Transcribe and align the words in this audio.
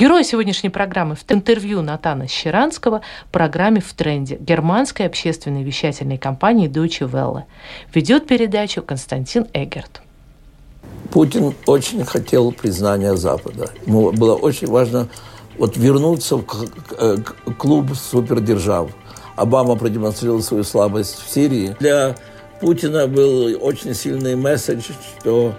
Герой 0.00 0.24
сегодняшней 0.24 0.70
программы 0.70 1.14
в 1.14 1.30
интервью 1.30 1.82
Натана 1.82 2.26
Щеранского 2.26 3.02
программе 3.30 3.82
«В 3.82 3.92
тренде» 3.92 4.38
германской 4.40 5.04
общественной 5.04 5.62
вещательной 5.62 6.16
компании 6.16 6.70
Deutsche 6.70 7.06
Welle. 7.06 7.42
Ведет 7.92 8.26
передачу 8.26 8.80
Константин 8.80 9.46
Эгерт. 9.52 10.00
Путин 11.10 11.52
очень 11.66 12.02
хотел 12.06 12.50
признания 12.50 13.14
Запада. 13.14 13.68
Ему 13.84 14.10
было 14.12 14.36
очень 14.36 14.68
важно 14.68 15.06
вот 15.58 15.76
вернуться 15.76 16.36
в 16.38 16.44
клуб 17.58 17.94
супердержав. 17.94 18.90
Обама 19.36 19.76
продемонстрировал 19.76 20.40
свою 20.40 20.64
слабость 20.64 21.22
в 21.22 21.30
Сирии. 21.30 21.76
Для 21.78 22.16
Путина 22.58 23.06
был 23.06 23.54
очень 23.60 23.92
сильный 23.92 24.34
месседж, 24.34 24.92
что 25.18 25.54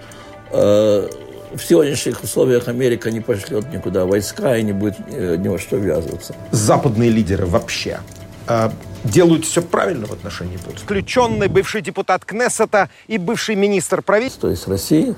э, 0.49 1.09
в 1.53 1.61
сегодняшних 1.61 2.23
условиях 2.23 2.67
Америка 2.67 3.11
не 3.11 3.19
пошлет 3.19 3.71
никуда 3.73 4.05
войска 4.05 4.57
и 4.57 4.63
не 4.63 4.73
будет 4.73 4.95
э, 5.07 5.35
ни 5.37 5.47
во 5.47 5.57
что 5.57 5.77
ввязываться. 5.77 6.35
Западные 6.51 7.09
лидеры 7.09 7.45
вообще 7.45 7.99
э, 8.47 8.69
делают 9.03 9.45
все 9.45 9.61
правильно 9.61 10.05
в 10.05 10.11
отношении 10.11 10.57
Путина. 10.57 10.79
Включенный 10.83 11.47
бывший 11.47 11.81
депутат 11.81 12.25
Кнессета 12.25 12.89
и 13.07 13.17
бывший 13.17 13.55
министр 13.55 14.01
правительства. 14.01 14.41
То 14.41 14.51
есть 14.51 14.67
России, 14.67 15.15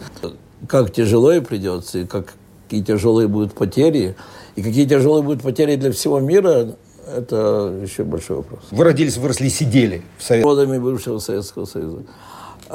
как 0.67 0.91
тяжело 0.91 1.31
ей 1.31 1.41
придется, 1.41 1.99
и 1.99 2.05
как, 2.05 2.33
какие 2.65 2.83
тяжелые 2.83 3.27
будут 3.27 3.53
потери, 3.53 4.15
и 4.55 4.63
какие 4.63 4.85
тяжелые 4.85 5.23
будут 5.23 5.41
потери 5.41 5.75
для 5.75 5.91
всего 5.91 6.19
мира, 6.19 6.75
это 7.15 7.79
еще 7.81 8.03
большой 8.03 8.37
вопрос. 8.37 8.61
Вы 8.71 8.83
родились, 8.83 9.17
выросли, 9.17 9.49
сидели 9.49 10.03
в 10.17 10.23
Советском 10.23 10.55
Годами 10.55 10.77
бывшего 10.79 11.19
Советского 11.19 11.65
Союза. 11.65 12.03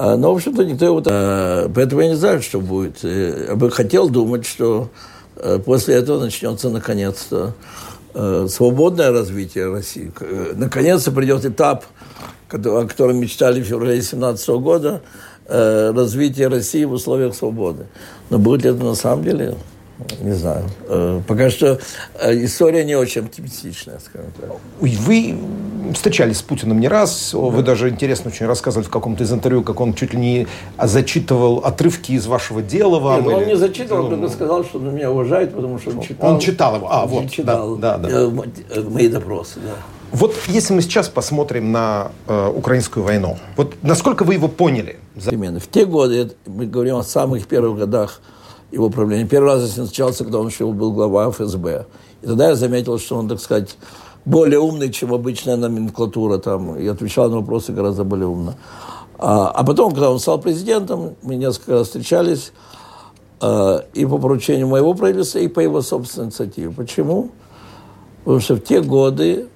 А, 0.00 0.16
но, 0.16 0.32
в 0.32 0.36
общем-то, 0.36 0.64
никто 0.64 0.84
его... 0.84 1.02
А, 1.06 1.68
поэтому 1.74 2.02
я 2.02 2.10
не 2.10 2.14
знаю, 2.14 2.40
что 2.40 2.60
будет. 2.60 3.02
Я 3.02 3.56
бы 3.56 3.68
хотел 3.68 4.08
думать, 4.08 4.46
что 4.46 4.90
а, 5.34 5.58
после 5.58 5.96
этого 5.96 6.20
начнется, 6.20 6.70
наконец-то, 6.70 7.54
свободное 8.48 9.12
развитие 9.12 9.70
России. 9.70 10.10
Наконец-то 10.54 11.12
придет 11.12 11.44
этап, 11.44 11.84
о 12.50 12.86
котором 12.86 13.18
мечтали 13.18 13.60
в 13.60 13.64
феврале 13.64 13.94
2017 13.94 14.48
года, 14.48 15.02
развитие 15.46 16.48
России 16.48 16.84
в 16.84 16.92
условиях 16.92 17.34
свободы. 17.34 17.86
Но 18.30 18.38
будет 18.38 18.64
ли 18.64 18.70
это 18.70 18.82
на 18.82 18.94
самом 18.94 19.24
деле? 19.24 19.56
Не 20.20 20.32
знаю. 20.32 20.64
Пока 21.26 21.50
что 21.50 21.80
история 22.22 22.84
не 22.84 22.94
очень 22.94 23.22
оптимистичная, 23.22 23.98
скажем 23.98 24.30
так. 24.40 24.50
Вы 24.80 25.36
встречались 25.92 26.38
с 26.38 26.42
Путиным 26.42 26.78
не 26.80 26.88
раз. 26.88 27.32
Вы 27.32 27.62
даже 27.62 27.88
интересно 27.88 28.30
очень 28.30 28.46
рассказывали 28.46 28.86
в 28.86 28.90
каком-то 28.90 29.24
из 29.24 29.32
интервью, 29.32 29.62
как 29.62 29.80
он 29.80 29.94
чуть 29.94 30.14
ли 30.14 30.20
не 30.20 30.46
зачитывал 30.82 31.58
отрывки 31.58 32.12
из 32.12 32.26
вашего 32.26 32.62
дела 32.62 32.98
вам. 32.98 33.22
Нет, 33.22 33.26
или... 33.26 33.34
он 33.34 33.46
не 33.48 33.56
зачитывал, 33.56 34.04
он 34.04 34.10
только 34.10 34.28
сказал, 34.28 34.64
что 34.64 34.78
он 34.78 34.94
меня 34.94 35.10
уважает, 35.10 35.54
потому 35.54 35.78
что 35.78 35.90
он 35.90 36.00
читал. 36.00 36.32
Он 36.32 36.40
читал 36.40 36.76
его. 36.76 36.88
А, 36.90 37.06
вот. 37.06 37.30
читал 37.30 37.76
да, 37.76 37.98
да, 37.98 38.08
да. 38.08 38.82
мои 38.82 39.08
допросы, 39.08 39.60
да. 39.60 39.74
Вот 40.10 40.34
если 40.46 40.72
мы 40.72 40.80
сейчас 40.80 41.08
посмотрим 41.08 41.70
на 41.70 42.12
э, 42.26 42.52
украинскую 42.54 43.04
войну, 43.04 43.36
вот 43.56 43.74
насколько 43.82 44.24
вы 44.24 44.34
его 44.34 44.48
поняли? 44.48 44.96
В 45.14 45.66
те 45.70 45.84
годы, 45.84 46.32
мы 46.46 46.66
говорим 46.66 46.96
о 46.96 47.02
самых 47.02 47.46
первых 47.46 47.78
годах 47.78 48.20
его 48.70 48.90
правления. 48.90 49.26
Первый 49.26 49.54
раз 49.54 49.76
я 49.76 49.84
начался, 49.84 50.24
когда 50.24 50.38
он 50.38 50.48
еще 50.48 50.66
был 50.66 50.92
глава 50.92 51.30
ФСБ. 51.30 51.86
И 52.22 52.26
тогда 52.26 52.48
я 52.48 52.54
заметил, 52.54 52.98
что 52.98 53.16
он, 53.16 53.28
так 53.28 53.40
сказать, 53.40 53.76
более 54.24 54.58
умный, 54.58 54.92
чем 54.92 55.14
обычная 55.14 55.56
номенклатура 55.56 56.38
там, 56.38 56.76
и 56.76 56.86
отвечал 56.86 57.30
на 57.30 57.36
вопросы 57.36 57.72
гораздо 57.72 58.04
более 58.04 58.26
умно. 58.26 58.54
А, 59.18 59.48
а 59.48 59.64
потом, 59.64 59.92
когда 59.92 60.10
он 60.10 60.18
стал 60.18 60.40
президентом, 60.40 61.16
мы 61.22 61.36
несколько 61.36 61.72
раз 61.72 61.86
встречались 61.86 62.52
э, 63.40 63.80
и 63.94 64.04
по 64.04 64.18
поручению 64.18 64.68
моего 64.68 64.94
правительства, 64.94 65.38
и 65.38 65.48
по 65.48 65.60
его 65.60 65.80
собственной 65.80 66.26
инициативе. 66.26 66.70
Почему? 66.70 67.30
Потому 68.24 68.40
что 68.40 68.56
в 68.56 68.60
те 68.60 68.80
годы 68.80 69.48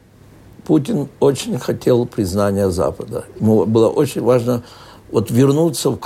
Путин 0.67 1.09
очень 1.21 1.59
хотел 1.59 2.07
признания 2.07 2.71
Запада. 2.71 3.25
Ему 3.39 3.67
было 3.67 3.89
очень 3.89 4.23
важно 4.23 4.63
вот 5.11 5.31
вернуться 5.31 5.91
в 5.91 5.99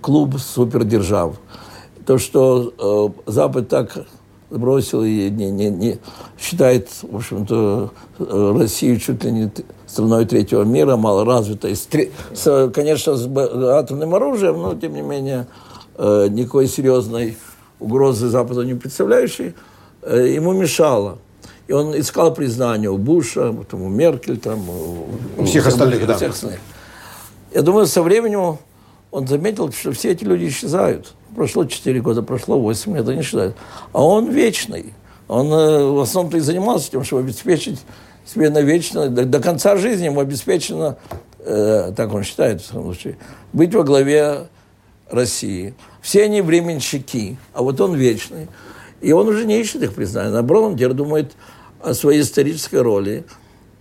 клуб 0.00 0.38
супердержав 0.40 1.36
то, 2.06 2.18
что 2.18 3.14
э, 3.26 3.30
Запад 3.30 3.68
так 3.68 3.98
бросил 4.50 5.02
и 5.02 5.30
не, 5.30 5.50
не, 5.50 5.70
не 5.70 5.98
считает, 6.38 6.88
в 7.02 7.16
общем-то, 7.16 7.90
Россию 8.18 8.98
чуть 9.00 9.24
ли 9.24 9.32
не 9.32 9.50
страной 9.86 10.24
третьего 10.24 10.62
мира, 10.62 10.96
малоразвитой, 10.96 11.76
с, 11.76 11.88
с, 12.34 12.70
конечно, 12.74 13.16
с 13.16 13.26
атомным 13.26 14.14
оружием, 14.14 14.60
но, 14.60 14.74
тем 14.74 14.94
не 14.94 15.02
менее, 15.02 15.46
э, 15.96 16.28
никакой 16.30 16.66
серьезной 16.66 17.36
угрозы 17.78 18.28
Западу 18.28 18.62
не 18.62 18.74
представляющей, 18.74 19.54
э, 20.02 20.28
ему 20.34 20.52
мешало. 20.52 21.18
И 21.68 21.72
он 21.72 21.98
искал 21.98 22.34
признания 22.34 22.90
у 22.90 22.98
Буша, 22.98 23.54
у 23.72 23.88
Меркель, 23.88 24.38
там, 24.38 24.68
у, 24.68 25.06
у 25.38 25.44
всех 25.44 25.66
остальных, 25.66 26.06
да. 26.06 26.16
Всех 26.16 26.32
остальных. 26.32 26.60
Я 27.54 27.62
думаю, 27.62 27.86
со 27.86 28.02
временем 28.02 28.58
он 29.12 29.28
заметил, 29.28 29.70
что 29.70 29.92
все 29.92 30.10
эти 30.10 30.24
люди 30.24 30.48
исчезают. 30.48 31.14
Прошло 31.36 31.64
4 31.64 32.00
года, 32.00 32.22
прошло 32.22 32.58
8, 32.58 32.96
это 32.96 33.14
не 33.14 33.22
считают. 33.22 33.54
А 33.92 34.04
он 34.04 34.30
вечный. 34.30 34.94
Он 35.28 35.52
э, 35.52 35.84
в 35.84 36.00
основном-то 36.00 36.38
и 36.38 36.40
занимался 36.40 36.90
тем, 36.90 37.04
чтобы 37.04 37.22
обеспечить 37.22 37.80
себе 38.26 38.50
навечно, 38.50 39.08
до, 39.08 39.24
до 39.24 39.40
конца 39.40 39.76
жизни 39.76 40.06
ему 40.06 40.20
обеспечено, 40.20 40.96
э, 41.38 41.92
так 41.94 42.12
он 42.12 42.22
считает 42.24 42.62
в 42.62 42.66
самом 42.66 42.84
случае, 42.86 43.18
быть 43.52 43.74
во 43.74 43.84
главе 43.84 44.48
России. 45.10 45.74
Все 46.00 46.24
они 46.24 46.40
временщики, 46.40 47.36
а 47.52 47.62
вот 47.62 47.80
он 47.80 47.94
вечный. 47.94 48.48
И 49.00 49.12
он 49.12 49.28
уже 49.28 49.44
не 49.44 49.60
ищет 49.60 49.82
их 49.82 49.94
признания. 49.94 50.30
Наоборот, 50.30 50.64
он 50.64 50.76
теперь 50.76 50.92
думает 50.92 51.32
о 51.82 51.92
своей 51.94 52.22
исторической 52.22 52.80
роли. 52.80 53.24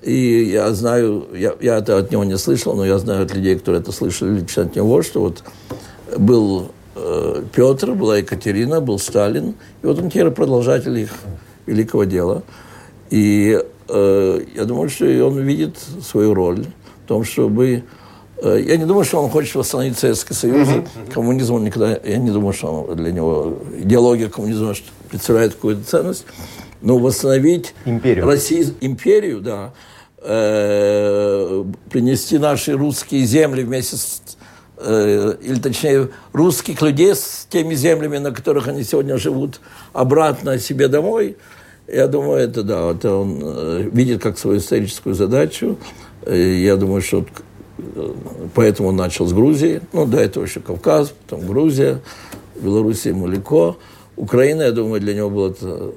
И 0.02 0.46
я 0.46 0.74
знаю, 0.74 1.28
я, 1.34 1.54
я 1.62 1.78
это 1.78 1.98
от 1.98 2.12
него 2.12 2.24
не 2.24 2.38
слышал, 2.38 2.76
но 2.76 2.86
я 2.86 2.98
знаю 2.98 3.24
от 3.24 3.36
людей, 3.36 3.56
которые 3.56 3.82
это 3.82 3.92
слышали 3.92 4.40
лично 4.40 4.64
от 4.64 4.76
него, 4.76 5.04
что 5.04 5.22
вот 5.22 5.44
был 6.18 6.72
э, 6.96 7.44
Петр, 7.54 7.94
была 7.94 8.18
Екатерина, 8.18 8.82
был 8.82 8.98
Сталин, 8.98 9.56
и 9.84 9.86
вот 9.86 10.00
он 10.00 10.10
теперь 10.10 10.32
продолжатель 10.32 10.98
их 10.98 11.12
великого 11.68 12.06
дела. 12.06 12.42
И 13.12 13.62
э, 13.90 14.42
я 14.56 14.66
думаю, 14.66 14.90
что 14.90 15.06
он 15.06 15.40
видит 15.40 15.78
свою 16.02 16.34
роль 16.34 16.66
в 17.04 17.08
том, 17.08 17.24
чтобы... 17.24 17.84
Э, 18.38 18.60
я 18.60 18.78
не 18.78 18.86
думаю, 18.86 19.06
что 19.06 19.22
он 19.22 19.30
хочет 19.30 19.54
восстановить 19.54 20.00
Советский 20.00 20.34
Союз. 20.34 20.68
Mm-hmm. 20.68 21.14
Коммунизм 21.14 21.56
он 21.56 21.64
никогда... 21.64 22.00
Я 22.04 22.18
не 22.18 22.32
думаю, 22.32 22.54
что 22.54 22.86
он, 22.86 22.96
для 22.96 23.12
него 23.12 23.60
идеология 23.78 24.30
коммунизма 24.30 24.74
представляет 25.10 25.54
какую-то 25.54 25.84
ценность. 25.84 26.26
Но 26.82 26.98
восстановить 26.98 27.76
империю. 27.86 28.26
Россию, 28.26 28.74
империю, 28.82 29.40
да, 29.40 29.72
э, 30.22 31.64
принести 31.90 32.38
наши 32.38 32.74
русские 32.74 33.26
земли 33.26 33.64
вместе 33.64 33.98
с, 33.98 34.22
э, 34.78 35.36
или 35.42 35.60
точнее 35.60 36.10
русских 36.34 36.82
людей 36.82 37.16
с 37.16 37.48
теми 37.50 37.76
землями, 37.76 38.18
на 38.18 38.32
которых 38.32 38.68
они 38.68 38.84
сегодня 38.84 39.18
живут, 39.18 39.62
обратно 39.94 40.60
себе 40.60 40.88
домой. 40.88 41.38
Я 41.88 42.08
думаю, 42.08 42.40
это 42.40 42.64
да, 42.64 42.92
это 42.92 43.14
он 43.14 43.40
э, 43.42 43.90
видит 43.92 44.22
как 44.22 44.38
свою 44.38 44.60
историческую 44.60 45.16
задачу. 45.16 45.78
Я 46.28 46.76
думаю, 46.76 47.02
что 47.02 47.26
поэтому 48.54 48.90
он 48.90 48.96
начал 48.96 49.26
с 49.26 49.34
Грузии. 49.34 49.82
Ну, 49.92 50.06
до 50.06 50.20
этого 50.20 50.44
еще 50.44 50.60
Кавказ, 50.60 51.14
потом 51.26 51.48
Грузия, 51.48 52.00
Белоруссия 52.56 53.10
ему 53.10 53.28
легко. 53.28 53.78
Украина, 54.16 54.64
я 54.64 54.72
думаю, 54.72 55.02
для 55.02 55.16
него 55.16 55.30
был 55.30 55.48
это 55.48 55.94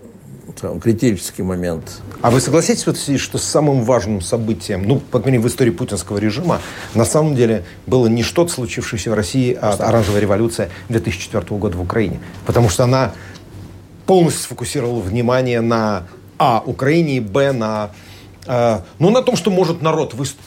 там, 0.60 0.80
критический 0.80 1.42
момент. 1.42 2.00
А 2.22 2.30
вы 2.30 2.40
согласитесь, 2.40 2.86
вот, 2.86 2.98
что 2.98 3.38
самым 3.38 3.84
важным 3.84 4.20
событием, 4.20 4.86
ну, 4.86 4.98
по 4.98 5.18
крайней 5.18 5.38
мере, 5.38 5.48
в 5.48 5.52
истории 5.52 5.70
путинского 5.70 6.18
режима, 6.18 6.60
на 6.94 7.04
самом 7.04 7.34
деле 7.34 7.64
было 7.86 8.06
не 8.06 8.22
что-то 8.22 8.52
случившееся 8.52 9.10
в 9.10 9.14
России, 9.14 9.56
а 9.60 9.72
оранжевая 9.78 10.20
революция 10.20 10.70
2004 10.88 11.58
года 11.58 11.76
в 11.76 11.82
Украине. 11.82 12.20
Потому 12.46 12.68
что 12.68 12.84
она 12.84 13.12
полностью 14.06 14.42
сфокусировала 14.42 15.00
внимание 15.00 15.60
на 15.60 16.04
А. 16.38 16.62
Украине 16.64 17.16
и 17.16 17.20
Б. 17.20 17.52
на, 17.52 17.90
э, 18.46 18.80
ну, 18.98 19.10
на 19.10 19.22
том, 19.22 19.36
что 19.36 19.50
может 19.50 19.82
народ 19.82 20.14
выступить. 20.14 20.44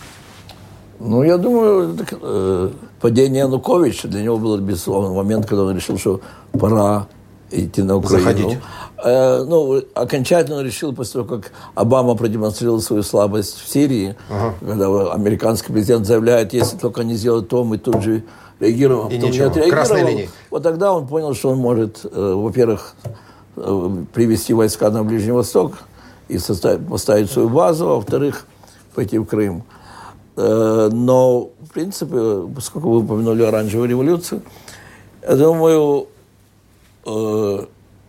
Ну, 0.99 1.23
я 1.23 1.37
думаю, 1.37 1.95
так, 1.95 2.13
э, 2.19 2.71
падение 3.01 3.41
Януковича 3.41 4.07
для 4.07 4.23
него 4.23 4.37
был, 4.37 4.57
безусловно, 4.57 5.13
момент, 5.13 5.45
когда 5.45 5.63
он 5.63 5.75
решил, 5.75 5.97
что 5.99 6.21
пора 6.53 7.07
идти 7.51 7.83
на 7.83 7.97
Украину. 7.97 8.23
Заходить. 8.23 8.59
Э, 9.03 9.43
ну, 9.43 9.81
окончательно 9.93 10.61
решил 10.61 10.93
после 10.93 11.21
того, 11.21 11.37
как 11.37 11.51
Обама 11.75 12.15
продемонстрировал 12.15 12.81
свою 12.81 13.03
слабость 13.03 13.59
в 13.59 13.69
Сирии, 13.69 14.15
Ага. 14.29 14.55
когда 14.59 15.13
американский 15.13 15.71
президент 15.71 16.07
заявляет, 16.07 16.53
если 16.53 16.77
только 16.77 17.01
они 17.01 17.13
сделают 17.13 17.47
то, 17.47 17.63
мы 17.63 17.77
тут 17.77 18.01
же 18.01 18.23
реагируем. 18.59 19.09
И 19.09 19.19
то 19.19 19.27
ничего. 19.27 19.45
не 19.45 19.51
отреагировал. 19.51 20.29
Вот 20.49 20.63
тогда 20.63 20.93
он 20.93 21.05
понял, 21.07 21.35
что 21.35 21.49
он 21.51 21.59
может, 21.59 22.01
э, 22.05 22.33
во-первых, 22.35 22.95
э, 23.55 23.89
привести 24.13 24.53
войска 24.53 24.89
на 24.89 25.03
Ближний 25.03 25.31
Восток 25.31 25.73
и 26.27 26.39
составить, 26.39 26.87
поставить 26.87 27.29
свою 27.29 27.49
базу, 27.49 27.87
а 27.89 27.95
во-вторых, 27.95 28.47
пойти 28.95 29.19
в 29.19 29.25
Крым. 29.25 29.63
Э, 30.37 30.89
Но, 30.91 31.49
в 31.61 31.71
принципе, 31.71 32.47
поскольку 32.55 32.89
вы 32.89 32.97
упомянули 32.99 33.43
оранжевую 33.43 33.89
революцию, 33.89 34.41
я 35.21 35.35
думаю, 35.35 36.07
э, 37.05 37.65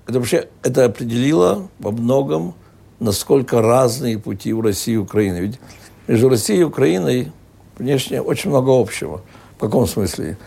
это 0.09 0.19
вообще 0.19 0.49
это 0.63 0.87
определило 0.87 1.69
во 1.79 1.93
многом, 1.93 2.55
насколько 2.99 3.61
разные 3.61 4.19
пути 4.19 4.55
у 4.55 4.63
России 4.63 4.95
и 4.95 4.97
Украины. 4.97 5.37
Ведь 5.37 5.61
между 6.07 6.31
Россией 6.31 6.61
и 6.61 6.65
Украиной 6.65 7.31
внешне 7.77 8.23
очень 8.23 8.49
много 8.49 8.71
общего. 8.71 9.21
В 9.59 9.61
каком 9.61 9.87
смысле? 9.87 10.39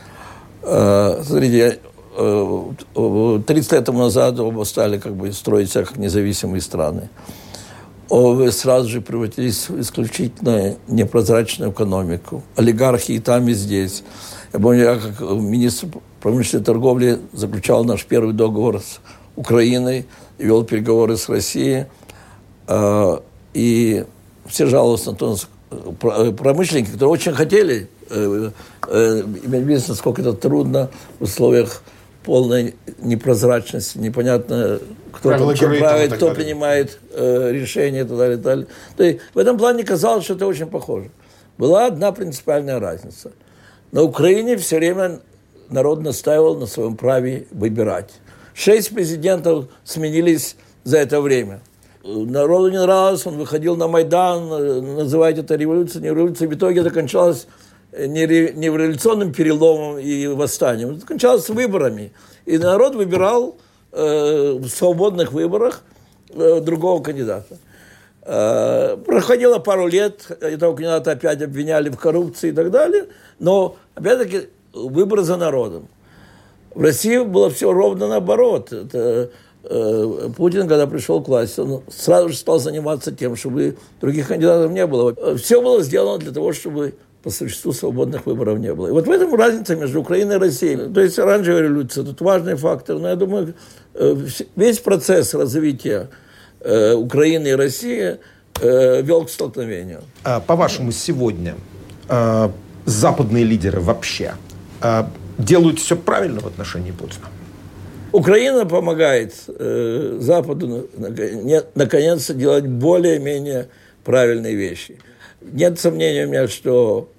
Э, 0.63 1.21
Смотрите, 1.23 1.79
э, 2.17 2.71
э, 2.95 3.41
30 3.45 3.71
лет 3.71 3.87
назад 3.89 4.39
оба 4.39 4.63
стали 4.63 4.97
как 4.97 5.15
бы 5.15 5.31
строить 5.31 5.69
себя 5.69 5.85
как 5.85 5.97
независимые 5.97 6.61
страны. 6.61 7.09
Оба 8.09 8.49
сразу 8.51 8.89
же 8.89 8.99
превратились 8.99 9.69
в 9.69 9.79
исключительно 9.79 10.75
непрозрачную 10.87 11.71
экономику. 11.71 12.41
Олигархи 12.55 13.11
и 13.11 13.19
там, 13.19 13.47
и 13.47 13.53
здесь. 13.53 14.03
Я 14.53 14.59
помню, 14.59 14.81
я 14.81 14.95
как 14.95 15.21
министр 15.21 15.87
промышленной 16.19 16.65
торговли 16.65 17.19
заключал 17.31 17.85
наш 17.85 18.05
первый 18.05 18.33
договор 18.33 18.79
с 18.79 18.99
Украиной, 19.35 20.05
вел 20.37 20.63
переговоры 20.63 21.17
с 21.17 21.29
Россией. 21.29 21.85
Э, 22.67 23.17
И 23.53 24.05
все 24.47 24.65
жаловались 24.65 25.05
на 25.05 25.13
то, 25.13 25.35
про- 25.99 26.31
промышленники, 26.31 26.91
которые 26.91 27.09
очень 27.11 27.33
хотели 27.33 27.89
э, 28.09 28.51
э, 28.87 29.21
иметь 29.43 29.63
бизнес, 29.63 29.89
насколько 29.89 30.21
это 30.21 30.33
трудно 30.33 30.89
в 31.19 31.23
условиях 31.23 31.83
полной 32.23 32.75
непрозрачности, 32.99 33.97
непонятно, 33.97 34.79
кто 35.11 35.29
Правила 35.29 35.53
там 35.55 35.77
правит, 35.79 36.13
кто 36.13 36.27
далее. 36.29 36.35
принимает 36.45 36.99
э, 37.13 37.51
решения 37.51 38.01
и 38.01 38.03
так 38.03 38.17
далее, 38.17 38.33
и 38.33 38.37
так 38.37 38.43
далее. 38.43 38.67
То 38.95 39.03
есть 39.03 39.19
в 39.33 39.37
этом 39.37 39.57
плане 39.57 39.83
казалось, 39.83 40.23
что 40.23 40.35
это 40.35 40.45
очень 40.47 40.67
похоже. 40.67 41.09
Была 41.57 41.87
одна 41.87 42.11
принципиальная 42.11 42.79
разница. 42.79 43.31
На 43.91 44.03
Украине 44.03 44.55
все 44.57 44.77
время 44.77 45.19
народ 45.69 46.01
настаивал 46.03 46.57
на 46.57 46.67
своем 46.67 46.95
праве 46.95 47.47
выбирать. 47.51 48.11
Шесть 48.61 48.93
президентов 48.93 49.65
сменились 49.83 50.55
за 50.83 50.99
это 50.99 51.19
время. 51.19 51.61
Народу 52.03 52.69
не 52.69 52.79
нравилось, 52.79 53.25
он 53.25 53.37
выходил 53.39 53.75
на 53.75 53.87
Майдан, 53.87 54.97
называть 54.97 55.39
это 55.39 55.55
революцией, 55.55 56.03
не 56.03 56.09
революцией. 56.09 56.47
В 56.47 56.53
итоге 56.53 56.81
это 56.81 56.91
кончалось 56.91 57.47
э, 57.91 58.05
не, 58.05 58.23
ре- 58.23 58.53
не 58.53 58.67
революционным 58.67 59.33
переломом 59.33 59.97
и 59.97 60.27
восстанием, 60.27 60.91
это 60.97 61.07
кончалось 61.07 61.49
выборами. 61.49 62.11
И 62.45 62.59
народ 62.59 62.93
выбирал 62.93 63.57
э, 63.93 64.59
в 64.59 64.67
свободных 64.67 65.31
выборах 65.31 65.81
э, 66.29 66.59
другого 66.61 67.01
кандидата. 67.01 67.57
Э, 68.21 68.95
Проходило 69.03 69.57
пару 69.57 69.87
лет, 69.87 70.27
этого 70.39 70.75
кандидата 70.75 71.13
опять 71.13 71.41
обвиняли 71.41 71.89
в 71.89 71.97
коррупции 71.97 72.49
и 72.49 72.53
так 72.53 72.69
далее, 72.69 73.07
но, 73.39 73.75
опять-таки, 73.95 74.49
выбор 74.71 75.21
за 75.21 75.37
народом. 75.37 75.87
В 76.73 76.81
России 76.81 77.17
было 77.19 77.49
все 77.49 77.71
ровно 77.71 78.07
наоборот. 78.07 78.71
Это, 78.71 79.31
э, 79.63 80.29
Путин, 80.35 80.67
когда 80.67 80.87
пришел 80.87 81.21
к 81.21 81.27
власти, 81.27 81.59
он 81.59 81.83
сразу 81.89 82.29
же 82.29 82.35
стал 82.35 82.59
заниматься 82.59 83.11
тем, 83.11 83.35
чтобы 83.35 83.77
других 83.99 84.27
кандидатов 84.27 84.71
не 84.71 84.87
было. 84.87 85.37
Все 85.37 85.61
было 85.61 85.83
сделано 85.83 86.17
для 86.17 86.31
того, 86.31 86.53
чтобы 86.53 86.95
по 87.23 87.29
существу 87.29 87.71
свободных 87.71 88.25
выборов 88.25 88.59
не 88.59 88.73
было. 88.73 88.87
И 88.87 88.91
вот 88.91 89.05
в 89.05 89.11
этом 89.11 89.33
разница 89.35 89.75
между 89.75 90.01
Украиной 90.01 90.35
и 90.35 90.39
Россией. 90.39 90.91
То 90.91 91.01
есть 91.01 91.19
оранжевая 91.19 91.63
революция, 91.63 92.03
тут 92.03 92.21
важный 92.21 92.55
фактор. 92.55 92.97
Но 92.97 93.09
я 93.09 93.15
думаю, 93.15 93.53
э, 93.93 94.15
весь 94.55 94.79
процесс 94.79 95.33
развития 95.33 96.09
э, 96.61 96.93
Украины 96.93 97.49
и 97.49 97.51
России 97.51 98.17
э, 98.59 99.01
вел 99.01 99.25
к 99.25 99.29
столкновению. 99.29 100.01
А, 100.23 100.39
По-вашему, 100.39 100.91
сегодня 100.91 101.55
западные 102.85 103.45
лидеры 103.45 103.79
вообще 103.79 104.33
делают 105.43 105.79
все 105.79 105.95
правильно 105.95 106.39
в 106.41 106.47
отношении 106.47 106.91
Путина? 106.91 107.25
Украина 108.11 108.65
помогает 108.65 109.33
э, 109.47 110.17
Западу 110.19 110.89
нако- 110.97 111.65
наконец-то 111.75 112.33
делать 112.33 112.65
более-менее 112.67 113.69
правильные 114.03 114.55
вещи. 114.55 114.97
Нет 115.41 115.79
сомнения 115.79 116.25
у 116.25 116.29
меня, 116.29 116.47
что 116.47 117.09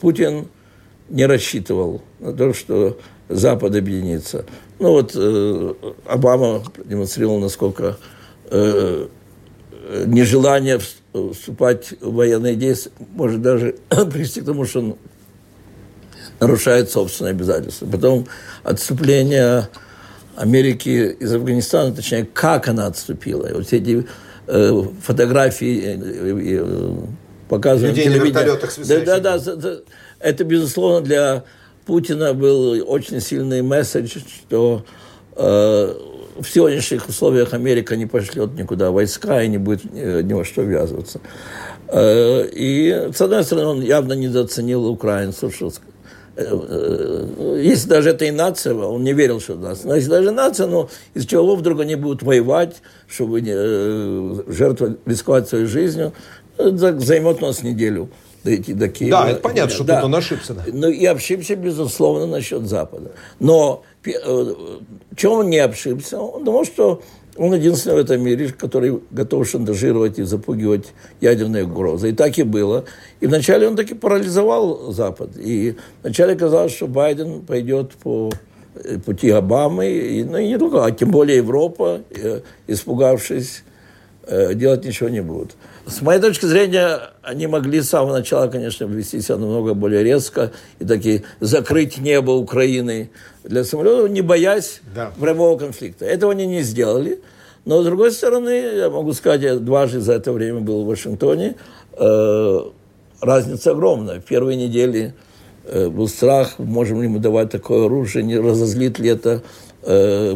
Путин 0.00 0.48
не 1.08 1.26
рассчитывал 1.26 2.02
на 2.18 2.32
то, 2.32 2.52
что 2.52 2.98
Запад 3.28 3.74
объединится. 3.76 4.44
Ну 4.78 4.90
вот 4.90 5.12
э, 5.14 5.74
Обама 6.06 6.62
демонстрировал, 6.84 7.38
насколько 7.38 7.96
э, 8.50 9.06
э, 9.70 10.04
нежелание 10.06 10.78
вс- 10.78 11.32
вступать 11.32 11.94
в 12.00 12.14
военные 12.14 12.56
действия 12.56 12.92
может 13.14 13.40
даже 13.42 13.76
привести 14.12 14.40
к 14.40 14.44
тому, 14.44 14.64
что 14.64 14.80
он 14.80 14.96
нарушает 16.40 16.90
собственные 16.90 17.32
обязательства. 17.32 17.86
Потом 17.86 18.26
отступление 18.62 19.68
Америки 20.36 21.16
из 21.18 21.32
Афганистана, 21.32 21.94
точнее, 21.94 22.26
как 22.32 22.68
она 22.68 22.86
отступила. 22.86 23.46
И 23.46 23.52
вот 23.52 23.72
эти 23.72 24.06
э, 24.46 24.82
фотографии 25.02 25.80
э, 25.80 25.94
э, 25.94 26.58
э, 26.60 26.96
показывают 27.48 27.96
Людей 27.96 28.10
на 28.10 28.22
вертолетах 28.24 28.72
да, 28.86 29.00
да, 29.00 29.18
да, 29.20 29.38
за- 29.38 29.82
Это, 30.18 30.44
безусловно, 30.44 31.02
для 31.02 31.44
Путина 31.86 32.34
был 32.34 32.82
очень 32.90 33.20
сильный 33.20 33.62
месседж, 33.62 34.18
что 34.18 34.84
э, 35.36 35.94
в 36.40 36.48
сегодняшних 36.48 37.08
условиях 37.08 37.54
Америка 37.54 37.94
не 37.94 38.06
пошлет 38.06 38.54
никуда 38.54 38.90
войска 38.90 39.42
и 39.42 39.48
не 39.48 39.58
будет 39.58 39.82
э, 39.94 40.22
ни 40.22 40.32
во 40.32 40.44
что 40.44 40.62
ввязываться. 40.62 41.20
И, 41.96 43.10
с 43.14 43.20
одной 43.20 43.44
стороны, 43.44 43.66
он 43.68 43.82
явно 43.82 44.14
недооценил 44.14 44.86
украинцев, 44.86 45.54
что 45.54 45.70
если 46.36 47.88
даже 47.88 48.10
это 48.10 48.24
и 48.24 48.30
нация, 48.30 48.74
он 48.74 49.04
не 49.04 49.12
верил, 49.12 49.40
что 49.40 49.54
нация. 49.54 49.88
Но 49.88 49.94
если 49.96 50.10
даже 50.10 50.30
нация, 50.30 50.66
ну, 50.66 50.88
из 51.14 51.26
чего 51.26 51.54
вдруг 51.56 51.80
они 51.80 51.94
будут 51.94 52.22
воевать, 52.22 52.76
чтобы 53.06 53.40
э, 53.44 54.34
жертвовать, 54.48 54.98
рисковать 55.06 55.48
своей 55.48 55.66
жизнью, 55.66 56.12
за- 56.58 56.98
займет 56.98 57.42
у 57.42 57.46
нас 57.46 57.62
неделю 57.62 58.08
дойти 58.42 58.74
до 58.74 58.88
Киева. 58.88 59.10
Да, 59.22 59.30
это 59.30 59.40
понятно, 59.40 59.70
что 59.70 59.84
тут 59.84 60.04
он 60.04 60.14
ошибся, 60.14 60.54
да. 60.54 60.64
Ну, 60.66 60.88
и 60.88 61.04
ошибся, 61.06 61.56
безусловно, 61.56 62.26
насчет 62.26 62.68
Запада. 62.68 63.12
Но 63.40 63.82
э, 64.04 64.54
чем 65.16 65.32
он 65.32 65.50
не 65.50 65.58
ошибся? 65.58 66.18
Он 66.18 66.44
думал, 66.44 66.64
что 66.64 67.02
он 67.36 67.54
единственный 67.54 67.96
в 67.96 67.98
этом 67.98 68.22
мире, 68.22 68.52
который 68.56 69.00
готов 69.10 69.48
шантажировать 69.48 70.18
и 70.18 70.22
запугивать 70.22 70.92
ядерной 71.20 71.62
угрозой. 71.62 72.10
И 72.10 72.14
так 72.14 72.38
и 72.38 72.42
было. 72.42 72.84
И 73.20 73.26
вначале 73.26 73.66
он 73.66 73.76
таки 73.76 73.94
парализовал 73.94 74.92
Запад. 74.92 75.30
И 75.36 75.76
вначале 76.02 76.36
казалось, 76.36 76.72
что 76.72 76.86
Байден 76.86 77.42
пойдет 77.42 77.92
по 77.94 78.30
э, 78.74 78.98
пути 78.98 79.30
Обамы, 79.30 79.90
и, 79.90 80.24
ну 80.24 80.38
и 80.38 80.46
не 80.46 80.58
только, 80.58 80.84
а 80.84 80.90
тем 80.90 81.10
более 81.10 81.38
Европа, 81.38 82.02
э, 82.10 82.40
испугавшись, 82.68 83.64
э, 84.26 84.54
делать 84.54 84.84
ничего 84.84 85.08
не 85.08 85.22
будут. 85.22 85.56
С 85.86 86.00
моей 86.00 86.20
точки 86.20 86.46
зрения, 86.46 87.10
они 87.22 87.46
могли 87.46 87.82
с 87.82 87.90
самого 87.90 88.12
начала, 88.12 88.48
конечно, 88.48 88.84
вести 88.86 89.20
себя 89.20 89.36
намного 89.36 89.74
более 89.74 90.02
резко 90.02 90.50
и 90.78 90.84
таки 90.84 91.24
закрыть 91.40 91.98
небо 91.98 92.30
Украины 92.30 93.10
для 93.42 93.64
самолетов, 93.64 94.10
не 94.10 94.22
боясь 94.22 94.80
Да. 94.94 95.12
прямого 95.20 95.58
конфликта. 95.58 96.06
Этого 96.06 96.32
они 96.32 96.46
не 96.46 96.62
сделали. 96.62 97.20
Но, 97.66 97.82
с 97.82 97.84
другой 97.84 98.12
стороны, 98.12 98.48
я 98.50 98.88
могу 98.90 99.12
сказать, 99.12 99.42
я 99.42 99.56
дважды 99.56 100.00
за 100.00 100.14
это 100.14 100.32
время 100.32 100.60
был 100.60 100.84
в 100.84 100.86
Вашингтоне, 100.86 101.56
э, 101.98 102.60
разница 103.20 103.70
огромная. 103.72 104.20
В 104.20 104.24
первые 104.24 104.56
недели 104.56 105.14
э, 105.66 105.88
был 105.88 106.08
страх, 106.08 106.58
можем 106.58 107.02
ли 107.02 107.08
мы 107.08 107.18
давать 107.18 107.50
такое 107.50 107.86
оружие, 107.86 108.22
не 108.24 108.38
разозлит 108.38 108.98
ли 108.98 109.10
это 109.10 109.42
э, 109.82 110.34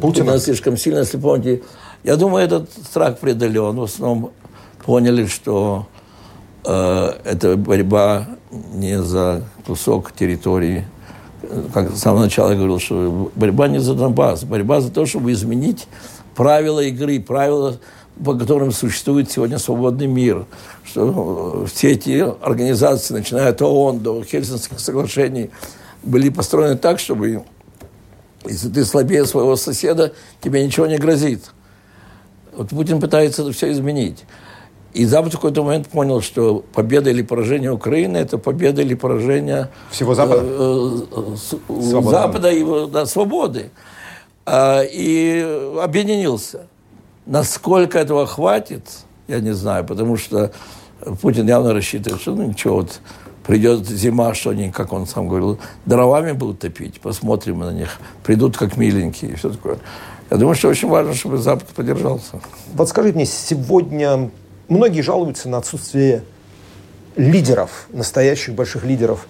Путина 0.00 0.38
слишком 0.38 0.76
сильно, 0.76 0.98
если 1.00 1.18
помните. 1.18 1.62
Я 2.04 2.16
думаю, 2.16 2.44
этот 2.44 2.70
страх 2.72 3.18
преодолен. 3.18 3.76
В 3.76 3.82
основном 3.84 4.32
поняли, 4.84 5.26
что 5.26 5.86
э, 6.64 7.12
это 7.24 7.56
борьба 7.56 8.28
не 8.72 9.02
за 9.02 9.42
кусок 9.66 10.12
территории. 10.12 10.84
Как 11.72 11.90
с 11.90 12.00
самого 12.00 12.22
начала 12.22 12.50
я 12.50 12.56
говорил, 12.56 12.78
что 12.78 13.30
борьба 13.34 13.68
не 13.68 13.78
за 13.78 13.94
Донбасс, 13.94 14.44
борьба 14.44 14.80
за 14.80 14.90
то, 14.90 15.06
чтобы 15.06 15.32
изменить 15.32 15.86
правила 16.34 16.80
игры, 16.80 17.20
правила, 17.20 17.78
по 18.22 18.34
которым 18.34 18.72
существует 18.72 19.30
сегодня 19.30 19.58
свободный 19.58 20.06
мир. 20.06 20.46
Что 20.84 21.64
э, 21.64 21.66
все 21.66 21.92
эти 21.92 22.24
организации, 22.44 23.14
начиная 23.14 23.50
от 23.50 23.62
ООН 23.62 24.00
до 24.00 24.22
Хельсинских 24.22 24.80
соглашений, 24.80 25.50
были 26.02 26.28
построены 26.28 26.76
так, 26.76 26.98
чтобы 26.98 27.42
Если 28.46 28.68
ты 28.68 28.84
слабее 28.84 29.24
своего 29.24 29.56
соседа, 29.56 30.12
тебе 30.42 30.64
ничего 30.64 30.86
не 30.86 30.98
грозит. 30.98 31.50
Вот 32.54 32.68
Путин 32.68 33.00
пытается 33.00 33.42
это 33.42 33.52
все 33.52 33.72
изменить. 33.72 34.24
И 34.94 35.04
Запад 35.06 35.32
в 35.32 35.36
какой-то 35.36 35.64
момент 35.64 35.88
понял, 35.88 36.22
что 36.22 36.64
победа 36.72 37.10
или 37.10 37.22
поражение 37.22 37.72
Украины– 37.72 38.16
это 38.18 38.38
победа 38.38 38.80
или 38.80 38.94
поражение 38.94 39.68
Всего 39.90 40.14
Запада? 40.14 40.42
э, 40.44 40.98
э, 41.68 42.00
Запада 42.02 42.50
и 42.50 42.64
да, 42.90 43.04
свободы. 43.04 43.70
А, 44.46 44.82
и 44.82 45.44
объединился. 45.82 46.66
Насколько 47.26 47.98
этого 47.98 48.26
хватит, 48.26 48.84
я 49.26 49.40
не 49.40 49.52
знаю, 49.52 49.84
потому 49.84 50.16
что 50.16 50.52
Путин 51.20 51.48
явно 51.48 51.72
рассчитывает, 51.72 52.20
что 52.20 52.32
ну 52.32 52.44
ничего, 52.44 52.76
вот 52.76 53.00
придет 53.44 53.88
зима, 53.88 54.32
что 54.34 54.50
они, 54.50 54.70
как 54.70 54.92
он 54.92 55.08
сам 55.08 55.28
говорил, 55.28 55.58
дровами 55.86 56.32
будут 56.32 56.60
топить, 56.60 57.00
посмотрим 57.00 57.58
на 57.60 57.72
них, 57.72 57.98
придут 58.22 58.56
как 58.56 58.76
миленькие 58.76 59.32
и 59.32 59.34
все 59.34 59.50
такое. 59.50 59.78
Я 60.30 60.36
думаю, 60.36 60.54
что 60.54 60.68
очень 60.68 60.88
важно, 60.88 61.14
чтобы 61.14 61.38
Запад 61.38 61.68
поддержался. 61.68 62.40
Вот 62.74 62.88
скажите 62.88 63.16
мне, 63.16 63.26
сегодня 63.26 64.30
многие 64.68 65.00
жалуются 65.00 65.48
на 65.48 65.58
отсутствие 65.58 66.22
лидеров, 67.16 67.86
настоящих 67.90 68.54
больших 68.54 68.84
лидеров, 68.84 69.26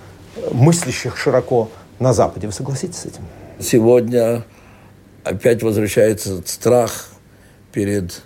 мыслящих 0.53 1.17
широко 1.17 1.71
на 1.99 2.12
Западе. 2.12 2.47
Вы 2.47 2.53
согласитесь 2.53 2.99
с 2.99 3.07
этим? 3.07 3.23
Сегодня 3.61 4.45
опять 5.23 5.62
возвращается 5.62 6.43
страх 6.47 7.09
перед 7.73 8.23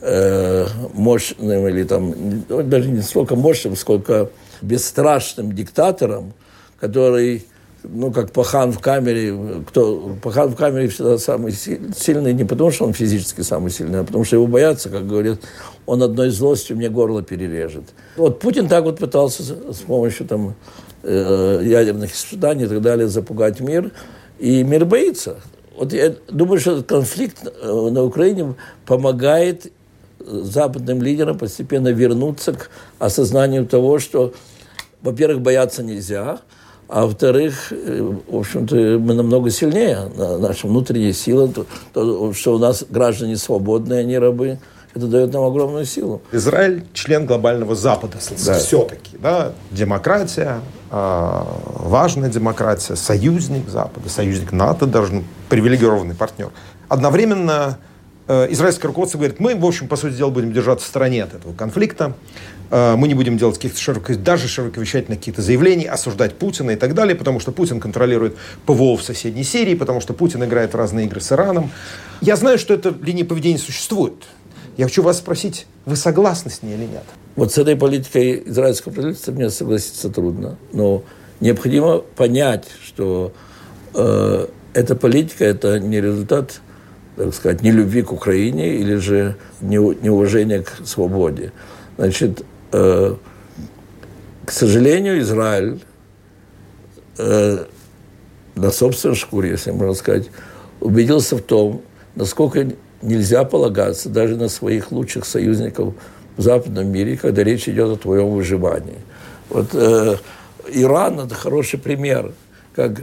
э, 0.00 0.66
мощным 0.94 1.68
или 1.68 1.84
там, 1.84 2.42
даже 2.48 2.88
не 2.88 3.02
столько 3.02 3.36
мощным, 3.36 3.76
сколько 3.76 4.30
бесстрашным 4.60 5.52
диктатором, 5.52 6.34
который 6.78 7.46
ну, 7.84 8.12
как 8.12 8.32
пахан 8.32 8.72
в 8.72 8.78
камере, 8.78 9.36
кто, 9.66 10.16
пахан 10.22 10.50
в 10.50 10.56
камере 10.56 10.88
всегда 10.88 11.18
самый 11.18 11.52
сильный, 11.52 12.32
не 12.32 12.44
потому 12.44 12.70
что 12.70 12.84
он 12.84 12.92
физически 12.92 13.40
самый 13.42 13.70
сильный, 13.70 14.00
а 14.00 14.04
потому 14.04 14.24
что 14.24 14.36
его 14.36 14.46
боятся, 14.46 14.88
как 14.88 15.06
говорят, 15.06 15.40
он 15.86 16.02
одной 16.02 16.30
злостью 16.30 16.76
мне 16.76 16.88
горло 16.88 17.22
перережет. 17.22 17.84
Вот 18.16 18.38
Путин 18.40 18.68
так 18.68 18.84
вот 18.84 18.98
пытался 18.98 19.42
с 19.42 19.78
помощью 19.78 20.26
там, 20.26 20.54
э, 21.02 21.60
ядерных 21.64 22.14
испытаний 22.14 22.64
и 22.64 22.68
так 22.68 22.80
далее 22.80 23.08
запугать 23.08 23.60
мир, 23.60 23.90
и 24.38 24.62
мир 24.62 24.84
боится. 24.84 25.36
Вот 25.76 25.92
я 25.92 26.14
думаю, 26.28 26.60
что 26.60 26.72
этот 26.72 26.88
конфликт 26.88 27.38
э, 27.44 27.88
на 27.90 28.04
Украине 28.04 28.54
помогает 28.86 29.72
западным 30.24 31.02
лидерам 31.02 31.38
постепенно 31.38 31.88
вернуться 31.88 32.52
к 32.52 32.70
осознанию 32.98 33.66
того, 33.66 33.98
что, 33.98 34.34
во-первых, 35.00 35.40
бояться 35.40 35.82
нельзя, 35.82 36.40
а 36.88 37.06
во-вторых, 37.06 37.72
э, 37.72 38.14
в 38.28 38.36
общем-то, 38.36 38.74
мы 38.98 39.14
намного 39.14 39.50
сильнее, 39.50 40.10
наша 40.16 40.66
внутренняя 40.66 41.12
сила, 41.12 41.48
то, 41.48 41.66
то, 41.92 42.32
что 42.34 42.54
у 42.54 42.58
нас 42.58 42.84
граждане 42.88 43.36
свободные, 43.36 44.00
а 44.00 44.02
не 44.04 44.18
рабы, 44.18 44.58
это 44.94 45.06
дает 45.06 45.32
нам 45.32 45.44
огромную 45.44 45.86
силу. 45.86 46.20
Израиль 46.32 46.84
член 46.92 47.24
глобального 47.24 47.74
Запада 47.74 48.18
да. 48.44 48.54
все-таки, 48.58 49.16
да, 49.18 49.52
демократия, 49.70 50.60
э, 50.90 51.42
важная 51.76 52.28
демократия, 52.28 52.96
союзник 52.96 53.68
Запада, 53.68 54.08
союзник 54.08 54.52
НАТО, 54.52 54.86
даже 54.86 55.22
привилегированный 55.48 56.14
партнер. 56.14 56.50
Одновременно 56.88 57.78
израильское 58.50 58.88
руководство 58.88 59.18
говорит, 59.18 59.40
мы, 59.40 59.54
в 59.54 59.64
общем, 59.64 59.88
по 59.88 59.96
сути 59.96 60.14
дела, 60.14 60.30
будем 60.30 60.52
держаться 60.52 60.86
в 60.86 60.88
стороне 60.88 61.24
от 61.24 61.34
этого 61.34 61.52
конфликта. 61.54 62.14
Э, 62.70 62.96
мы 62.96 63.06
не 63.06 63.14
будем 63.14 63.36
делать 63.36 63.56
каких-то 63.56 63.78
широко, 63.78 64.14
даже 64.14 64.48
широковещательных 64.48 65.18
каких-то 65.18 65.42
заявлений, 65.42 65.84
осуждать 65.84 66.34
Путина 66.34 66.70
и 66.70 66.76
так 66.76 66.94
далее, 66.94 67.14
потому 67.14 67.38
что 67.38 67.52
Путин 67.52 67.80
контролирует 67.80 68.36
ПВО 68.64 68.96
в 68.96 69.02
соседней 69.02 69.44
Сирии, 69.44 69.74
потому 69.74 70.00
что 70.00 70.14
Путин 70.14 70.42
играет 70.44 70.72
в 70.72 70.76
разные 70.76 71.06
игры 71.06 71.20
с 71.20 71.30
Ираном. 71.32 71.70
Я 72.20 72.36
знаю, 72.36 72.58
что 72.58 72.72
эта 72.72 72.94
линия 73.02 73.24
поведения 73.24 73.58
существует. 73.58 74.14
Я 74.78 74.86
хочу 74.86 75.02
вас 75.02 75.18
спросить, 75.18 75.66
вы 75.84 75.96
согласны 75.96 76.50
с 76.50 76.62
ней 76.62 76.74
или 76.74 76.86
нет? 76.86 77.04
Вот 77.36 77.52
с 77.52 77.58
этой 77.58 77.76
политикой 77.76 78.42
израильского 78.46 78.92
правительства 78.92 79.32
мне 79.32 79.50
согласиться 79.50 80.08
трудно. 80.08 80.56
Но 80.72 81.02
необходимо 81.40 81.98
понять, 81.98 82.64
что 82.82 83.32
э, 83.94 84.46
эта 84.72 84.96
политика– 84.96 85.44
это 85.46 85.78
не 85.78 86.00
результат, 86.00 86.62
так 87.16 87.34
сказать, 87.34 87.62
не 87.62 87.70
любви 87.70 88.02
к 88.02 88.12
Украине 88.12 88.76
или 88.76 88.96
же 88.96 89.36
неуважения 89.60 90.62
к 90.62 90.86
свободе. 90.86 91.52
Значит, 91.98 92.44
Э, 92.72 93.14
к 94.44 94.50
сожалению, 94.50 95.20
Израиль 95.20 95.80
э, 97.18 97.64
на 98.54 98.70
собственной 98.70 99.14
шкуре, 99.14 99.50
если 99.50 99.70
можно 99.70 99.94
сказать, 99.94 100.30
убедился 100.80 101.36
в 101.36 101.42
том, 101.42 101.82
насколько 102.16 102.66
нельзя 103.02 103.44
полагаться 103.44 104.08
даже 104.08 104.36
на 104.36 104.48
своих 104.48 104.90
лучших 104.90 105.26
союзников 105.26 105.94
в 106.36 106.42
западном 106.42 106.88
мире, 106.88 107.16
когда 107.16 107.44
речь 107.44 107.68
идет 107.68 107.90
о 107.90 107.96
твоем 107.96 108.30
выживании. 108.30 108.98
Вот 109.48 109.68
э, 109.74 110.16
Иран– 110.72 111.20
это 111.26 111.34
хороший 111.34 111.78
пример, 111.78 112.32
как 112.74 113.02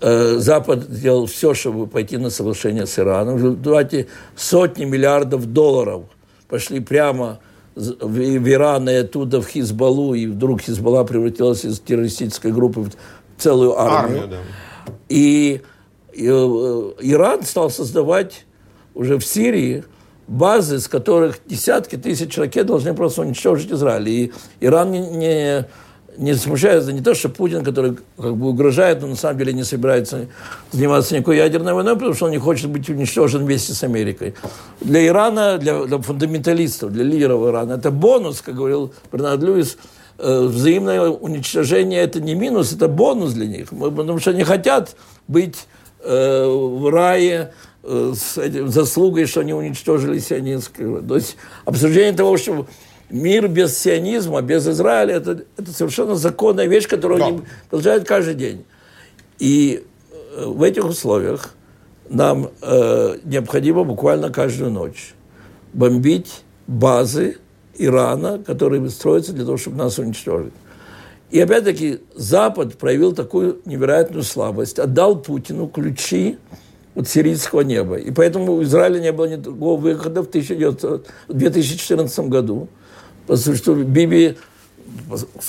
Запад 0.00 0.84
сделал 0.84 1.26
все, 1.26 1.54
чтобы 1.54 1.86
пойти 1.86 2.16
на 2.18 2.30
соглашение 2.30 2.86
с 2.86 2.98
Ираном. 2.98 3.60
Давайте 3.62 4.08
сотни 4.34 4.84
миллиардов 4.84 5.46
долларов 5.46 6.04
пошли 6.48 6.80
прямо 6.80 7.40
в 7.74 8.48
Иран 8.48 8.88
и 8.88 8.94
оттуда 8.94 9.42
в 9.42 9.48
Хизбаллу, 9.48 10.14
и 10.14 10.26
вдруг 10.26 10.62
Хизбалла 10.62 11.04
превратилась 11.04 11.64
из 11.64 11.78
террористической 11.78 12.50
группы 12.50 12.80
в 12.80 12.90
целую 13.36 13.78
армию. 13.78 14.22
армию 14.22 14.28
да. 14.28 14.38
И, 15.08 15.60
и 16.14 16.26
э, 16.26 16.92
Иран 17.00 17.42
стал 17.42 17.70
создавать 17.70 18.46
уже 18.94 19.18
в 19.18 19.26
Сирии 19.26 19.84
базы, 20.26 20.80
с 20.80 20.88
которых 20.88 21.38
десятки 21.46 21.96
тысяч 21.96 22.36
ракет 22.38 22.66
должны 22.66 22.94
просто 22.94 23.22
уничтожить 23.22 23.70
Израиль. 23.70 24.08
И 24.08 24.32
Иран 24.60 24.90
не, 24.90 25.00
не 25.00 25.66
не 26.18 26.34
смущается 26.34 26.92
не 26.92 27.00
то, 27.00 27.14
что 27.14 27.28
Путин, 27.28 27.64
который 27.64 27.96
как 28.16 28.36
бы 28.36 28.48
угрожает, 28.48 29.00
но 29.00 29.08
на 29.08 29.16
самом 29.16 29.38
деле 29.38 29.52
не 29.52 29.64
собирается 29.64 30.26
заниматься 30.72 31.14
никакой 31.14 31.38
ядерной 31.38 31.74
войной, 31.74 31.94
потому 31.94 32.14
что 32.14 32.26
он 32.26 32.30
не 32.32 32.38
хочет 32.38 32.70
быть 32.70 32.88
уничтожен 32.88 33.44
вместе 33.44 33.72
с 33.72 33.82
Америкой. 33.82 34.34
Для 34.80 35.06
Ирана, 35.06 35.58
для, 35.58 35.84
для 35.84 35.98
фундаменталистов, 35.98 36.92
для 36.92 37.04
лидеров 37.04 37.46
Ирана, 37.48 37.74
это 37.74 37.90
бонус, 37.90 38.40
как 38.40 38.54
говорил 38.54 38.92
Бернард 39.12 39.42
Льюис, 39.42 39.78
э, 40.18 40.44
взаимное 40.44 41.08
уничтожение– 41.08 42.00
это 42.02 42.20
не 42.20 42.34
минус, 42.34 42.72
это 42.72 42.88
бонус 42.88 43.32
для 43.32 43.46
них, 43.46 43.68
потому 43.70 44.18
что 44.18 44.30
они 44.30 44.44
хотят 44.44 44.96
быть 45.28 45.66
э, 46.02 46.46
в 46.46 46.90
рае 46.90 47.52
э, 47.82 48.12
с 48.16 48.38
этим 48.38 48.68
заслугой, 48.68 49.26
что 49.26 49.40
они 49.40 49.52
уничтожили 49.52 50.18
сионистскую. 50.18 51.02
То 51.02 51.16
есть 51.16 51.36
обсуждение 51.64 52.12
того, 52.12 52.36
что 52.36 52.66
мир 53.10 53.48
без 53.48 53.78
сионизма, 53.78 54.42
без 54.42 54.66
Израиля, 54.68 55.14
это, 55.14 55.44
это 55.56 55.72
совершенно 55.72 56.14
законная 56.16 56.66
вещь, 56.66 56.88
которую 56.88 57.20
да. 57.20 57.26
они 57.26 57.42
продолжают 57.68 58.04
каждый 58.04 58.34
день. 58.34 58.64
И 59.38 59.84
э, 60.10 60.44
в 60.46 60.62
этих 60.62 60.84
условиях 60.84 61.54
нам 62.08 62.50
э, 62.62 63.18
необходимо 63.24 63.84
буквально 63.84 64.30
каждую 64.30 64.70
ночь 64.70 65.14
бомбить 65.72 66.42
базы 66.66 67.38
Ирана, 67.78 68.38
которые 68.38 68.88
строятся 68.90 69.32
для 69.32 69.44
того, 69.44 69.56
чтобы 69.56 69.76
нас 69.76 69.98
уничтожить. 69.98 70.52
И 71.30 71.40
опять-таки 71.40 72.00
Запад 72.14 72.78
проявил 72.78 73.12
такую 73.12 73.60
невероятную 73.64 74.22
слабость, 74.22 74.78
отдал 74.78 75.20
Путину 75.20 75.66
ключи 75.68 76.38
от 76.94 77.08
сирийского 77.08 77.62
неба. 77.62 77.96
И 77.96 78.10
поэтому 78.10 78.54
у 78.54 78.62
Израиля 78.62 79.00
не 79.00 79.12
было 79.12 79.26
никакого 79.26 79.78
выхода 79.78 80.22
в 80.22 80.30
2014 80.30 82.18
году. 82.28 82.68
Потому 83.26 83.56
что 83.56 83.74
Биби 83.74 84.36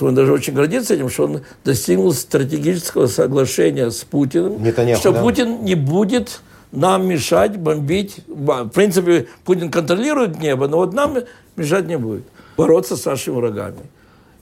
он 0.02 0.16
даже 0.16 0.34
очень 0.34 0.54
гордится 0.54 0.94
этим, 0.94 1.10
что 1.10 1.26
он 1.26 1.42
достигнул 1.64 2.14
стратегического 2.14 3.08
соглашения 3.08 3.92
с 3.92 4.04
Путиным, 4.04 4.62
Нетаньяху, 4.64 5.00
что 5.00 5.12
да? 5.12 5.22
Путин 5.22 5.64
не 5.64 5.76
будет 5.76 6.42
нам 6.72 7.08
мешать 7.08 7.58
бомбить. 7.58 8.18
В 8.28 8.70
принципе, 8.70 9.28
Путин 9.46 9.72
контролирует 9.72 10.40
небо, 10.40 10.68
но 10.68 10.78
вот 10.78 10.94
нам 10.94 11.18
мешать 11.56 11.88
не 11.88 11.98
будет. 11.98 12.24
Бороться 12.58 12.98
с 12.98 13.06
нашими 13.06 13.36
врагами. 13.36 13.78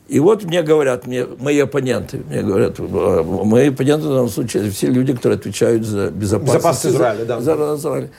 И 0.08 0.20
вот 0.20 0.44
мне 0.44 0.62
говорят, 0.62 1.08
мне, 1.08 1.26
мои 1.40 1.60
оппоненты, 1.60 2.22
мне 2.30 2.44
говорят, 2.44 2.78
мои 2.80 3.70
оппоненты 3.70 4.06
в 4.06 4.10
данном 4.10 4.30
случае, 4.30 4.70
все 4.70 4.88
люди, 4.88 5.14
которые 5.14 5.38
отвечают 5.38 5.84
за 5.84 6.12
безопасность, 6.12 6.56
безопасность 6.56 6.96
Израиля, 6.96 7.26
да. 7.26 7.42
За 7.42 7.76
Израиля. 7.76 8.10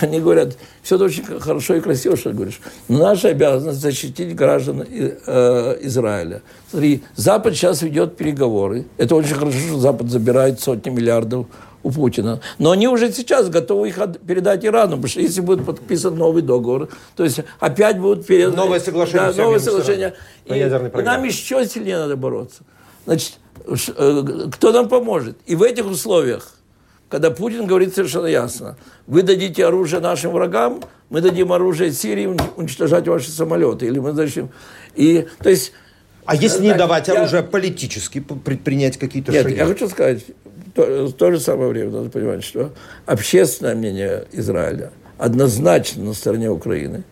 Они 0.00 0.20
говорят, 0.20 0.56
все 0.82 0.96
это 0.96 1.04
очень 1.04 1.24
хорошо 1.24 1.74
и 1.74 1.80
красиво, 1.80 2.16
что 2.16 2.30
ты 2.30 2.36
говоришь. 2.36 2.60
Но 2.88 2.98
наша 2.98 3.28
обязанность 3.28 3.80
защитить 3.80 4.34
граждан 4.34 4.84
э, 4.88 5.78
Израиля. 5.82 6.42
Смотри, 6.70 7.02
Запад 7.14 7.54
сейчас 7.54 7.82
ведет 7.82 8.16
переговоры. 8.16 8.86
Это 8.96 9.14
очень 9.14 9.34
хорошо, 9.34 9.58
что 9.58 9.78
Запад 9.78 10.10
забирает 10.10 10.60
сотни 10.60 10.90
миллиардов 10.90 11.46
у 11.82 11.90
Путина. 11.90 12.40
Но 12.58 12.70
они 12.70 12.88
уже 12.88 13.12
сейчас 13.12 13.48
готовы 13.48 13.88
их 13.88 13.98
передать 14.26 14.64
Ирану, 14.64 14.92
потому 14.92 15.08
что 15.08 15.20
если 15.20 15.40
будет 15.40 15.64
подписан 15.64 16.16
новый 16.16 16.42
договор, 16.42 16.88
то 17.16 17.24
есть 17.24 17.40
опять 17.60 17.98
будут 17.98 18.26
переданы... 18.26 18.56
Новое 18.56 18.80
соглашение. 18.80 19.32
Да, 19.32 19.42
новое 19.42 19.58
соглашение. 19.58 20.14
И, 20.46 20.54
и 20.54 21.02
нам 21.02 21.24
еще 21.24 21.66
сильнее 21.66 21.98
надо 21.98 22.16
бороться. 22.16 22.62
Значит, 23.04 23.34
э, 23.66 24.48
кто 24.52 24.72
нам 24.72 24.88
поможет? 24.88 25.36
И 25.46 25.54
в 25.54 25.62
этих 25.62 25.86
условиях 25.86 26.54
когда 27.12 27.30
Путин 27.30 27.66
говорит 27.66 27.94
совершенно 27.94 28.24
ясно, 28.24 28.78
вы 29.06 29.22
дадите 29.22 29.66
оружие 29.66 30.00
нашим 30.00 30.32
врагам, 30.32 30.82
мы 31.10 31.20
дадим 31.20 31.52
оружие 31.52 31.92
Сирии 31.92 32.34
уничтожать 32.56 33.06
ваши 33.06 33.30
самолеты, 33.30 33.84
или 33.84 33.98
мы 33.98 34.14
дадим... 34.14 34.48
И, 34.94 35.26
то 35.42 35.50
есть, 35.50 35.74
а 36.24 36.34
если 36.34 36.62
не 36.62 36.72
давать 36.72 37.08
я... 37.08 37.20
оружие 37.20 37.42
политически, 37.42 38.20
предпринять 38.20 38.96
какие-то 38.96 39.30
Нет, 39.30 39.42
шаги? 39.42 39.56
я 39.56 39.66
хочу 39.66 39.90
сказать, 39.90 40.24
то, 40.74 41.08
в 41.08 41.12
то 41.12 41.30
же 41.30 41.38
самое 41.38 41.68
время 41.68 41.90
надо 41.90 42.08
понимать, 42.08 42.44
что 42.44 42.72
общественное 43.04 43.74
мнение 43.74 44.24
Израиля 44.32 44.90
однозначно 45.18 46.04
на 46.04 46.14
стороне 46.14 46.48
Украины. 46.48 47.04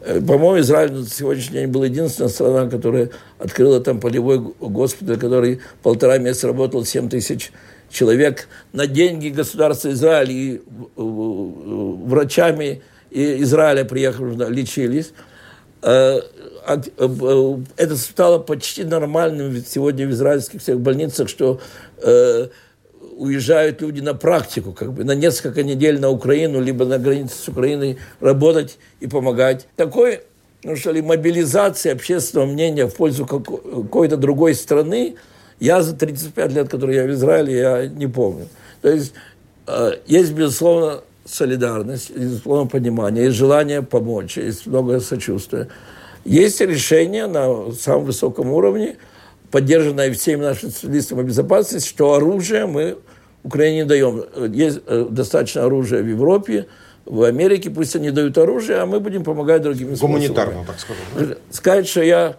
Э, 0.00 0.20
по-моему, 0.20 0.58
Израиль 0.62 0.90
на 0.94 1.06
сегодняшний 1.06 1.60
день 1.60 1.68
был 1.68 1.84
единственная 1.84 2.28
страна, 2.28 2.68
которая 2.68 3.10
открыла 3.38 3.80
там 3.80 4.00
полевой 4.00 4.40
госпиталь, 4.40 5.16
который 5.16 5.60
полтора 5.84 6.18
месяца 6.18 6.48
работал, 6.48 6.84
7 6.84 7.08
тысяч 7.08 7.52
человек 7.90 8.48
на 8.72 8.86
деньги 8.86 9.28
государства 9.28 9.90
Израиля 9.90 10.32
и 10.32 10.62
врачами 10.96 12.82
Израиля 13.10 13.84
приехали, 13.84 14.52
лечились. 14.52 15.12
Э, 15.82 16.20
э, 16.66 17.56
это 17.76 17.96
стало 17.96 18.38
почти 18.38 18.84
нормальным 18.84 19.64
сегодня 19.64 20.06
в 20.06 20.10
израильских 20.10 20.60
всех 20.60 20.80
больницах, 20.80 21.28
что 21.28 21.60
уезжают 23.16 23.80
люди 23.80 24.00
на 24.00 24.14
практику, 24.14 24.72
как 24.72 24.92
бы 24.92 25.04
на 25.04 25.14
несколько 25.14 25.62
недель 25.62 26.00
на 26.00 26.10
Украину, 26.10 26.60
либо 26.60 26.84
на 26.84 26.98
границе 26.98 27.36
с 27.36 27.48
Украиной 27.48 27.98
работать 28.20 28.78
и 29.00 29.06
помогать. 29.06 29.68
Такой, 29.76 30.20
ну 30.62 30.76
что 30.76 30.92
ли, 30.92 31.02
мобилизация 31.02 31.92
общественного 31.92 32.46
мнения 32.46 32.86
в 32.86 32.94
пользу 32.94 33.26
какой-то 33.26 34.16
другой 34.16 34.54
страны, 34.54 35.16
я 35.60 35.82
за 35.82 35.94
35 35.94 36.52
лет, 36.52 36.68
которые 36.68 36.96
я 36.96 37.04
в 37.04 37.10
Израиле, 37.10 37.58
я 37.58 37.86
не 37.86 38.06
помню. 38.06 38.48
То 38.82 38.90
есть 38.90 39.12
э, 39.66 39.92
есть, 40.06 40.32
безусловно, 40.32 41.00
солидарность, 41.24 42.10
безусловно, 42.16 42.68
понимание, 42.68 43.24
есть 43.24 43.36
желание 43.36 43.82
помочь, 43.82 44.36
есть 44.36 44.66
много 44.66 45.00
сочувствия. 45.00 45.68
Есть 46.24 46.60
решение 46.60 47.26
на 47.26 47.72
самом 47.72 48.04
высоком 48.04 48.50
уровне– 48.50 48.96
поддержанная 49.54 50.12
всеми 50.12 50.42
нашими 50.42 50.70
специалистами 50.70 51.22
безопасности, 51.22 51.88
что 51.88 52.14
оружие 52.14 52.66
мы 52.66 52.98
Украине 53.44 53.76
не 53.76 53.84
даем. 53.84 54.24
Есть 54.52 54.80
э, 54.84 55.06
достаточно 55.08 55.62
оружия 55.62 56.02
в 56.02 56.08
Европе, 56.08 56.66
в 57.04 57.22
Америке, 57.22 57.70
пусть 57.70 57.94
они 57.94 58.10
дают 58.10 58.36
оружие, 58.36 58.78
а 58.78 58.86
мы 58.86 58.98
будем 58.98 59.22
помогать 59.22 59.62
другим 59.62 59.94
Гуманитарно, 59.94 60.64
так 60.66 60.80
сказать. 60.80 61.38
Сказать, 61.52 61.86
что 61.86 62.02
я 62.02 62.36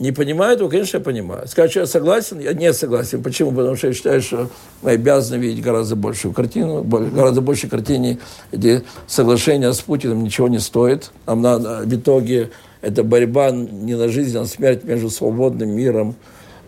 не 0.00 0.12
понимаю 0.12 0.54
этого, 0.54 0.70
конечно, 0.70 0.96
я 0.96 1.04
понимаю. 1.04 1.46
Что 1.46 1.66
я 1.66 1.86
согласен, 1.86 2.40
я 2.40 2.54
не 2.54 2.72
согласен. 2.72 3.22
Почему? 3.22 3.50
Потому 3.52 3.76
что 3.76 3.88
я 3.88 3.92
считаю, 3.92 4.22
что 4.22 4.48
мы 4.80 4.92
обязаны 4.92 5.38
видеть 5.38 5.62
гораздо 5.62 5.94
большую 5.94 6.32
картину, 6.32 6.82
гораздо 6.82 7.42
больше 7.42 7.68
картине, 7.68 8.18
где 8.50 8.82
соглашение 9.06 9.70
с 9.74 9.80
Путиным 9.82 10.24
ничего 10.24 10.48
не 10.48 10.58
стоит. 10.58 11.10
Нам 11.26 11.42
надо 11.42 11.82
в 11.84 11.94
итоге 11.94 12.50
это 12.80 13.04
борьба 13.04 13.50
не 13.50 13.94
на 13.94 14.08
жизнь, 14.08 14.34
а 14.38 14.40
на 14.40 14.46
смерть 14.46 14.84
между 14.84 15.10
свободным 15.10 15.68
миром 15.68 16.16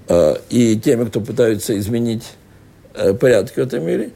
э, 0.09 0.35
и 0.51 0.79
теми, 0.79 1.07
кто 1.07 1.23
пытаются 1.23 1.77
изменить 1.79 2.25
э, 2.95 3.15
порядки 3.15 3.55
в 3.55 3.59
этом 3.62 3.87
мире. 3.87 4.11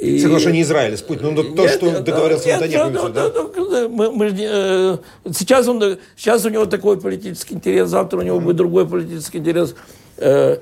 И... 0.00 0.18
Соглашение 0.18 0.62
Израиля 0.62 0.96
с 0.96 1.02
Путиным, 1.02 1.34
ну, 1.34 1.42
то, 1.42 1.62
нет, 1.62 1.70
что 1.70 2.00
договорился 2.00 2.48
нет, 2.48 2.60
Натаньяху, 2.60 3.08
да? 3.08 3.30
да? 3.30 3.88
Мы, 3.88 4.10
мы, 4.10 4.26
э, 4.26 4.98
сейчас, 5.32 5.66
он, 5.68 5.98
сейчас 6.16 6.44
у 6.44 6.50
него 6.50 6.66
такой 6.66 7.00
политический 7.00 7.54
интерес, 7.54 7.88
завтра 7.88 8.18
у 8.18 8.22
него 8.22 8.38
будет 8.40 8.56
другой 8.56 8.86
политический 8.86 9.38
интерес. 9.38 9.74
Э, 10.18 10.58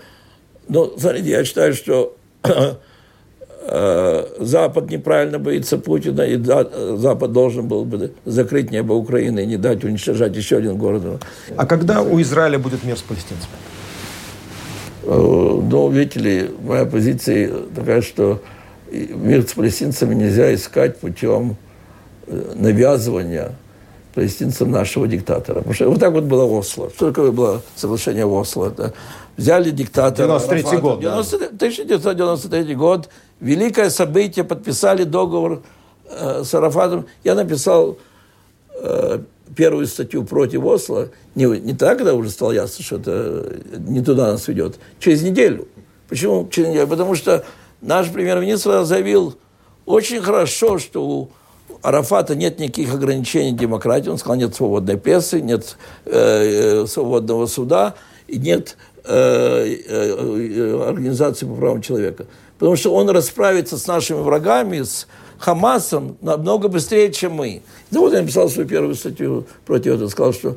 но, 0.69 0.93
смотрите, 0.97 1.31
я 1.31 1.45
считаю, 1.45 1.75
что 1.75 2.17
Э, 3.67 4.27
Запад 4.41 4.91
неправильно 4.91 5.39
боится 5.39 5.79
Путина, 5.79 6.23
и 6.23 6.37
Запад 6.37 7.33
должен 7.33 7.67
был 7.67 7.87
бы 7.87 8.13
закрыть 8.27 8.71
небо 8.71 8.93
Украины 8.93 9.41
и 9.41 9.47
не 9.47 9.57
дать 9.57 9.85
уничтожать 9.85 10.37
еще 10.37 10.59
один 10.59 10.77
город. 10.77 11.23
А 11.57 11.67
когда 11.67 12.03
у 12.03 12.21
Израиля 12.21 12.59
будет 12.59 12.85
мир 12.85 12.99
с 12.99 13.03
палестинцами? 13.03 13.53
Э, 15.05 15.09
ну, 15.09 15.89
видите 15.89 16.21
ли, 16.21 16.51
моя 16.63 16.85
позиция 16.85 17.51
такая, 17.75 18.03
что 18.03 18.43
мир 18.95 19.47
с 19.47 19.53
палестинцами 19.53 20.15
нельзя 20.15 20.55
искать 20.55 20.99
путем 20.99 21.57
э, 22.27 22.53
навязывания 22.55 23.55
палестинцам 24.15 24.71
нашего 24.71 25.07
диктатора. 25.09 25.57
Потому 25.57 25.75
что 25.75 25.89
вот 25.91 26.01
так 26.01 26.13
вот 26.13 26.25
было 26.25 26.45
Осло. 26.45 26.91
Что 26.91 27.09
такое 27.09 27.33
было 27.33 27.63
соглашение 27.75 28.25
Осло? 28.25 28.69
Это 28.69 28.95
взяли 29.37 29.71
диктатора. 29.71 30.39
93 30.39 30.79
год. 30.79 31.01
90, 31.01 31.39
да. 31.39 31.47
1993 31.47 32.75
год. 32.75 33.09
Великое 33.41 33.91
событие. 33.91 34.45
Подписали 34.45 35.05
договор 35.05 35.63
э, 36.09 36.43
с 36.45 36.55
Арафатом. 36.55 37.07
Я 37.25 37.35
написал 37.35 37.99
э, 38.81 39.19
первую 39.57 39.87
статью 39.87 40.25
против 40.25 40.65
Осло. 40.65 41.09
Не, 41.35 41.47
не 41.61 41.75
тогда 41.75 42.15
уже 42.15 42.31
стало 42.31 42.53
ясно, 42.53 42.85
что 42.85 42.97
это 42.97 43.57
не 43.79 44.03
туда 44.03 44.33
нас 44.33 44.47
ведет. 44.49 44.77
Через 45.01 45.23
неделю. 45.23 45.67
Почему 46.09 46.49
через 46.49 46.69
неделю? 46.69 46.87
Потому 46.87 47.15
что 47.15 47.45
наш 47.85 48.11
премьер-министр 48.11 48.85
заявил 48.85 49.37
очень 49.87 50.21
хорошо, 50.21 50.79
что 50.79 51.07
у 51.07 51.31
Арафата 51.83 52.35
нет 52.35 52.59
никаких 52.59 52.95
ограничений 52.95 53.53
демократии. 53.53 54.09
Он 54.09 54.19
сказал, 54.19 54.37
нет 54.37 54.55
свободной 54.55 54.97
прессы, 54.97 55.41
нет 55.41 55.77
э, 56.07 56.83
э 56.83 56.87
свободного 56.87 57.47
суда 57.47 57.95
и 58.27 58.39
нет 58.39 58.77
Э, 59.07 59.67
э, 59.87 60.89
организации 60.89 61.45
по 61.45 61.55
правам 61.55 61.83
человека. 61.83 62.25
Потому 62.59 62.75
что 62.75 62.95
он 62.95 63.11
расправится 63.11 63.77
с 63.77 63.87
нашими 63.87 64.23
врагами, 64.23 64.81
с 64.81 65.07
Хамасом 65.39 66.17
намного 66.23 66.69
быстрее, 66.69 67.13
чем 67.13 67.33
мы. 67.33 67.61
Да 67.91 68.01
вот 68.01 68.15
я 68.15 68.23
написал 68.23 68.49
свою 68.49 68.67
первую 68.67 68.95
статью 68.95 69.47
против 69.67 69.97
этого, 69.97 70.09
сказал, 70.09 70.33
что 70.33 70.57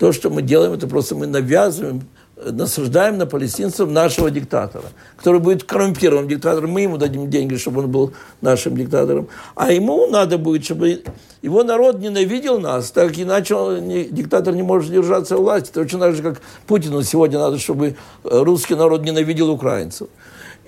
то, 0.00 0.10
что 0.10 0.28
мы 0.28 0.42
делаем, 0.42 0.72
это 0.72 0.88
просто 0.88 1.14
мы 1.14 1.28
навязываем 1.28 2.02
насаждаем 2.36 3.18
на 3.18 3.26
палестинцев 3.26 3.88
нашего 3.88 4.30
диктатора, 4.30 4.84
который 5.16 5.40
будет 5.40 5.64
коррумпированным 5.64 6.28
диктатором. 6.28 6.70
Мы 6.70 6.82
ему 6.82 6.96
дадим 6.96 7.30
деньги, 7.30 7.56
чтобы 7.56 7.82
он 7.82 7.90
был 7.90 8.12
нашим 8.40 8.76
диктатором. 8.76 9.28
А 9.54 9.72
ему 9.72 10.06
надо 10.08 10.36
будет, 10.36 10.64
чтобы 10.64 11.02
его 11.42 11.62
народ 11.62 12.00
ненавидел 12.00 12.58
нас, 12.58 12.90
так 12.90 13.18
иначе 13.18 13.54
он, 13.54 13.88
диктатор 13.88 14.54
не 14.54 14.62
может 14.62 14.90
держаться 14.90 15.36
власти. 15.36 15.70
Это 15.70 15.80
очень 15.80 16.00
так 16.00 16.14
же, 16.14 16.22
как 16.22 16.40
Путину 16.66 17.02
сегодня 17.02 17.38
надо, 17.38 17.58
чтобы 17.58 17.96
русский 18.24 18.74
народ 18.74 19.02
ненавидел 19.02 19.50
украинцев. 19.50 20.08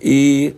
И 0.00 0.57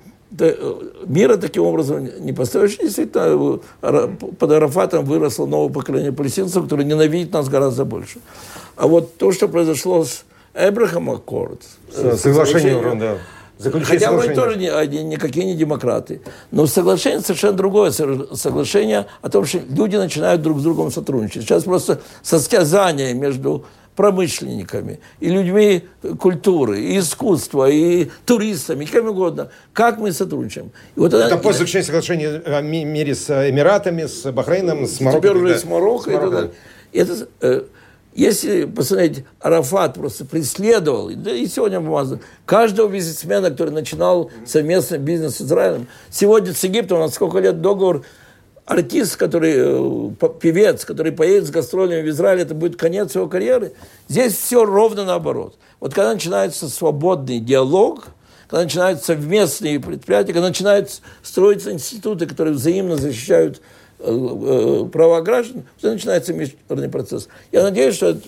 мира 1.06 1.36
таким 1.36 1.62
образом 1.62 2.06
не 2.20 2.34
построишь. 2.34 2.76
Действительно, 2.76 3.58
под 3.80 4.52
Арафатом 4.52 5.06
выросло 5.06 5.46
новое 5.46 5.72
поколение 5.72 6.12
палестинцев, 6.12 6.64
которые 6.64 6.86
ненавидят 6.86 7.32
нас 7.32 7.48
гораздо 7.48 7.86
больше. 7.86 8.18
А 8.76 8.86
вот 8.86 9.16
то, 9.16 9.32
что 9.32 9.48
произошло 9.48 10.04
с 10.04 10.24
Эбрахам 10.54 11.10
Аккорд. 11.10 11.62
Соглашение, 11.92 12.94
да. 12.96 13.18
Хотя 13.82 14.12
мы 14.12 14.28
тоже 14.34 14.56
не, 14.56 14.68
они, 14.68 15.02
никакие 15.02 15.44
не 15.44 15.54
демократы. 15.54 16.20
Но 16.50 16.66
соглашение 16.66 17.20
совершенно 17.20 17.54
другое. 17.54 17.90
Соглашение 17.90 19.06
о 19.20 19.28
том, 19.28 19.44
что 19.44 19.58
люди 19.68 19.96
начинают 19.96 20.42
друг 20.42 20.60
с 20.60 20.62
другом 20.62 20.90
сотрудничать. 20.92 21.42
Сейчас 21.42 21.64
просто 21.64 22.00
состязание 22.22 23.14
между 23.14 23.64
промышленниками, 23.96 25.00
и 25.18 25.28
людьми 25.28 25.82
культуры, 26.20 26.80
и 26.80 27.00
искусства, 27.00 27.68
и 27.68 28.08
туристами, 28.24 28.84
и 28.84 28.86
кем 28.86 29.08
угодно. 29.08 29.50
Как 29.72 29.98
мы 29.98 30.12
сотрудничаем? 30.12 30.70
И 30.94 31.00
вот 31.00 31.12
это 31.12 31.36
после 31.36 31.66
заключения 31.66 31.84
соглашения 31.84 32.28
о 32.46 32.60
мире 32.62 33.16
с 33.16 33.28
Эмиратами, 33.28 34.06
с 34.06 34.30
Бахрейном, 34.30 34.86
с 34.86 35.00
Марокко. 35.00 35.28
Теперь 35.28 35.42
уже 35.42 35.58
с 35.58 35.64
Марокко. 35.64 36.10
С 36.10 36.14
Марокко. 36.14 36.50
Это, 36.92 37.12
это, 37.12 37.28
э, 37.40 37.62
если 38.18 38.64
посмотреть, 38.64 39.24
Арафат 39.38 39.94
просто 39.94 40.24
преследовал, 40.24 41.08
да 41.14 41.30
и 41.30 41.46
сегодня 41.46 41.80
бумага, 41.80 42.18
каждого 42.46 42.88
бизнесмена, 42.88 43.50
который 43.50 43.70
начинал 43.70 44.32
совместный 44.44 44.98
бизнес 44.98 45.36
с 45.36 45.42
Израилем. 45.42 45.86
Сегодня 46.10 46.52
с 46.52 46.64
Египтом 46.64 46.98
у 46.98 47.02
нас 47.02 47.14
сколько 47.14 47.38
лет 47.38 47.60
договор, 47.60 48.04
артист, 48.66 49.14
который, 49.16 49.54
э, 49.56 50.10
певец, 50.40 50.84
который 50.84 51.12
поедет 51.12 51.46
с 51.46 51.50
гастролями 51.50 52.02
в 52.02 52.10
Израиль, 52.10 52.40
это 52.40 52.54
будет 52.56 52.74
конец 52.74 53.14
его 53.14 53.28
карьеры. 53.28 53.72
Здесь 54.08 54.36
все 54.36 54.64
ровно 54.64 55.04
наоборот. 55.04 55.56
Вот 55.78 55.94
когда 55.94 56.12
начинается 56.12 56.68
свободный 56.68 57.38
диалог, 57.38 58.08
когда 58.48 58.64
начинаются 58.64 59.04
совместные 59.04 59.78
предприятия, 59.78 60.32
когда 60.32 60.48
начинают 60.48 61.00
строиться 61.22 61.70
институты, 61.70 62.26
которые 62.26 62.54
взаимно 62.54 62.96
защищают 62.96 63.60
Э, 64.00 64.12
э, 64.12 64.88
права 64.92 65.20
граждан, 65.22 65.64
все 65.76 65.90
начинается 65.90 66.32
мирный 66.32 66.88
процесс. 66.88 67.28
Я 67.50 67.64
надеюсь, 67.64 67.96
что 67.96 68.10
этот 68.10 68.24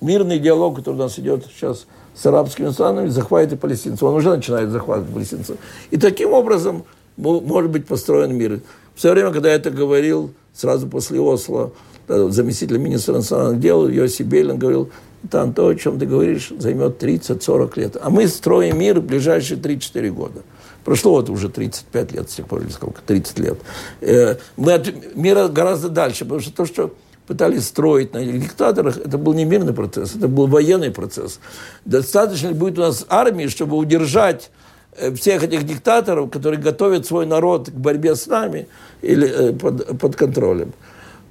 мирный 0.00 0.40
диалог, 0.40 0.76
который 0.76 0.96
у 0.96 0.98
нас 0.98 1.16
идет 1.20 1.46
сейчас 1.46 1.86
с 2.16 2.26
арабскими 2.26 2.70
странами, 2.70 3.08
захватит 3.08 3.60
палестинцев. 3.60 4.02
Он 4.02 4.16
уже 4.16 4.34
начинает 4.34 4.70
захватывать 4.70 5.14
палестинцев. 5.14 5.56
И 5.92 5.98
таким 5.98 6.32
образом 6.32 6.84
может 7.16 7.70
быть 7.70 7.86
построен 7.86 8.34
мир. 8.34 8.60
В 8.96 9.00
свое 9.00 9.14
время, 9.14 9.30
когда 9.30 9.50
я 9.50 9.54
это 9.54 9.70
говорил, 9.70 10.32
сразу 10.52 10.88
после 10.88 11.20
Осло, 11.20 11.70
заместитель 12.08 12.78
министра 12.78 13.14
иностранных 13.14 13.60
дел 13.60 13.88
Йоси 13.88 14.24
Бейлин 14.24 14.58
говорил, 14.58 14.90
там 15.30 15.52
то, 15.52 15.68
о 15.68 15.74
чем 15.74 15.98
ты 15.98 16.06
говоришь, 16.06 16.52
займет 16.56 17.02
30-40 17.02 17.80
лет. 17.80 17.96
А 18.00 18.10
мы 18.10 18.28
строим 18.28 18.78
мир 18.78 19.00
в 19.00 19.04
ближайшие 19.04 19.58
3-4 19.58 20.10
года. 20.10 20.42
Прошло 20.84 21.12
вот 21.12 21.30
уже 21.30 21.48
35 21.48 22.12
лет 22.12 22.30
с 22.30 22.34
тех 22.34 22.46
пор, 22.46 22.60
или 22.60 22.70
сколько, 22.70 23.00
30 23.02 23.38
лет. 23.38 23.58
Э, 24.00 24.36
мы 24.56 24.74
от 24.74 25.14
мира 25.14 25.48
гораздо 25.48 25.88
дальше, 25.88 26.24
потому 26.24 26.40
что 26.40 26.52
то, 26.52 26.66
что 26.66 26.94
пытались 27.26 27.64
строить 27.64 28.12
на 28.12 28.22
диктаторах, 28.22 28.98
это 28.98 29.16
был 29.16 29.32
не 29.32 29.46
мирный 29.46 29.72
процесс, 29.72 30.14
это 30.14 30.28
был 30.28 30.46
военный 30.46 30.90
процесс. 30.90 31.40
Достаточно 31.86 32.48
ли 32.48 32.54
будет 32.54 32.78
у 32.78 32.82
нас 32.82 33.06
армии, 33.08 33.46
чтобы 33.46 33.76
удержать 33.78 34.50
э, 34.96 35.14
всех 35.14 35.42
этих 35.42 35.64
диктаторов, 35.64 36.30
которые 36.30 36.60
готовят 36.60 37.06
свой 37.06 37.24
народ 37.24 37.70
к 37.70 37.74
борьбе 37.74 38.14
с 38.14 38.26
нами 38.26 38.66
или 39.00 39.26
э, 39.26 39.52
под, 39.54 39.98
под 39.98 40.16
контролем. 40.16 40.74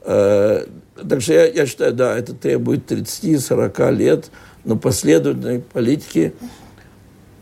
Э, 0.04 0.66
так 1.10 1.22
что 1.22 1.34
я, 1.34 1.46
я 1.48 1.66
считаю, 1.66 1.94
да, 1.94 2.18
это 2.18 2.34
требует 2.34 2.92
30-40 2.92 3.92
лет, 3.96 4.32
но 4.64 4.76
последовательной 4.76 5.60
политики 5.60 6.34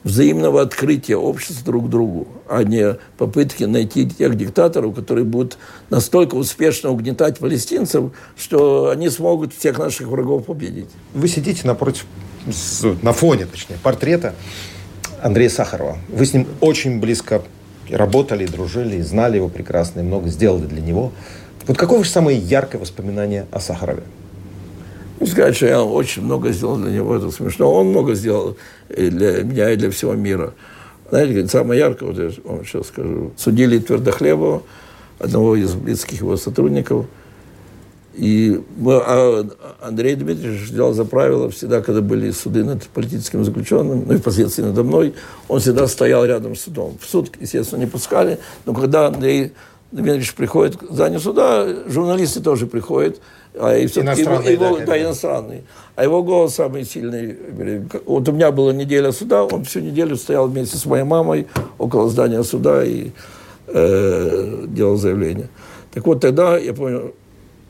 взаимного 0.03 0.61
открытия 0.61 1.15
общества 1.15 1.65
друг 1.65 1.89
другу, 1.89 2.27
а 2.49 2.63
не 2.63 2.97
попытки 3.17 3.65
найти 3.65 4.09
тех 4.09 4.35
диктаторов, 4.35 4.95
которые 4.95 5.25
будут 5.25 5.57
настолько 5.89 6.35
успешно 6.35 6.89
угнетать 6.89 7.37
палестинцев, 7.37 8.11
что 8.35 8.89
они 8.89 9.09
смогут 9.09 9.53
всех 9.53 9.77
наших 9.77 10.07
врагов 10.07 10.45
победить. 10.45 10.89
Вы 11.13 11.27
сидите 11.27 11.67
напротив, 11.67 12.05
на 13.03 13.13
фоне, 13.13 13.45
точнее, 13.45 13.77
портрета 13.83 14.33
Андрея 15.21 15.49
Сахарова. 15.49 15.97
Вы 16.09 16.25
с 16.25 16.33
ним 16.33 16.47
очень 16.61 16.99
близко 16.99 17.43
работали, 17.89 18.47
дружили, 18.47 19.01
знали 19.01 19.35
его 19.35 19.49
прекрасно, 19.49 19.99
и 19.99 20.03
много 20.03 20.29
сделали 20.29 20.65
для 20.65 20.81
него. 20.81 21.11
Вот 21.67 21.77
какое 21.77 21.99
ваше 21.99 22.11
самое 22.11 22.37
яркое 22.37 22.81
воспоминание 22.81 23.45
о 23.51 23.59
Сахарове? 23.59 24.03
Ну, 25.19 25.27
сказать, 25.27 25.55
что 25.55 25.67
я 25.67 25.83
очень 25.83 26.23
много 26.23 26.51
сделал 26.51 26.77
для 26.77 26.91
него, 26.91 27.15
это 27.15 27.29
смешно. 27.29 27.71
Он 27.71 27.87
много 27.87 28.15
сделал 28.15 28.57
и 28.89 29.09
для 29.09 29.43
меня, 29.43 29.69
и 29.69 29.75
для 29.75 29.91
всего 29.91 30.13
мира. 30.13 30.53
Знаете, 31.09 31.47
самое 31.47 31.79
яркое, 31.79 32.09
вот 32.11 32.17
я 32.17 32.31
вам 32.43 32.65
сейчас 32.65 32.87
скажу, 32.87 33.31
судили 33.37 33.77
Твердохлебова, 33.77 34.63
одного 35.19 35.55
из 35.55 35.73
близких 35.73 36.21
его 36.21 36.37
сотрудников. 36.37 37.05
И 38.15 38.61
мы, 38.77 38.95
а 38.95 39.47
Андрей 39.81 40.15
Дмитриевич 40.15 40.69
взял 40.69 40.93
за 40.93 41.05
правило 41.05 41.49
всегда, 41.49 41.81
когда 41.81 42.01
были 42.01 42.31
суды 42.31 42.63
над 42.63 42.83
политическим 42.87 43.45
заключенным, 43.45 44.05
ну 44.07 44.15
и 44.15 44.17
впоследствии 44.17 44.63
надо 44.63 44.83
мной, 44.83 45.13
он 45.47 45.59
всегда 45.59 45.87
стоял 45.87 46.25
рядом 46.25 46.55
с 46.55 46.61
судом. 46.61 46.97
В 46.99 47.07
суд, 47.07 47.31
естественно, 47.39 47.79
не 47.79 47.85
пускали, 47.85 48.39
но 48.65 48.73
когда 48.73 49.07
Андрей 49.07 49.53
Дмитриевич 49.91 50.33
приходит 50.35 50.81
в 50.81 50.93
здание 50.93 51.19
суда, 51.19 51.67
журналисты 51.87 52.41
тоже 52.41 52.65
приходят, 52.65 53.19
а 53.53 53.75
и 53.75 53.85
иностранные, 53.85 54.53
его, 54.53 54.77
да, 54.77 54.85
да, 54.85 55.01
иностранный. 55.01 55.63
А 55.95 56.03
его 56.03 56.23
голос 56.23 56.55
самый 56.55 56.85
сильный. 56.85 57.37
Вот 58.05 58.27
у 58.29 58.31
меня 58.31 58.51
была 58.51 58.71
неделя 58.71 59.11
суда, 59.11 59.43
он 59.43 59.65
всю 59.65 59.81
неделю 59.81 60.15
стоял 60.15 60.47
вместе 60.47 60.77
с 60.77 60.85
моей 60.85 61.03
мамой 61.03 61.47
около 61.77 62.09
здания 62.09 62.41
суда 62.43 62.85
и 62.85 63.11
э, 63.67 64.65
делал 64.67 64.95
заявление. 64.95 65.49
Так 65.93 66.05
вот, 66.05 66.21
тогда, 66.21 66.57
я 66.57 66.73
помню, 66.73 67.13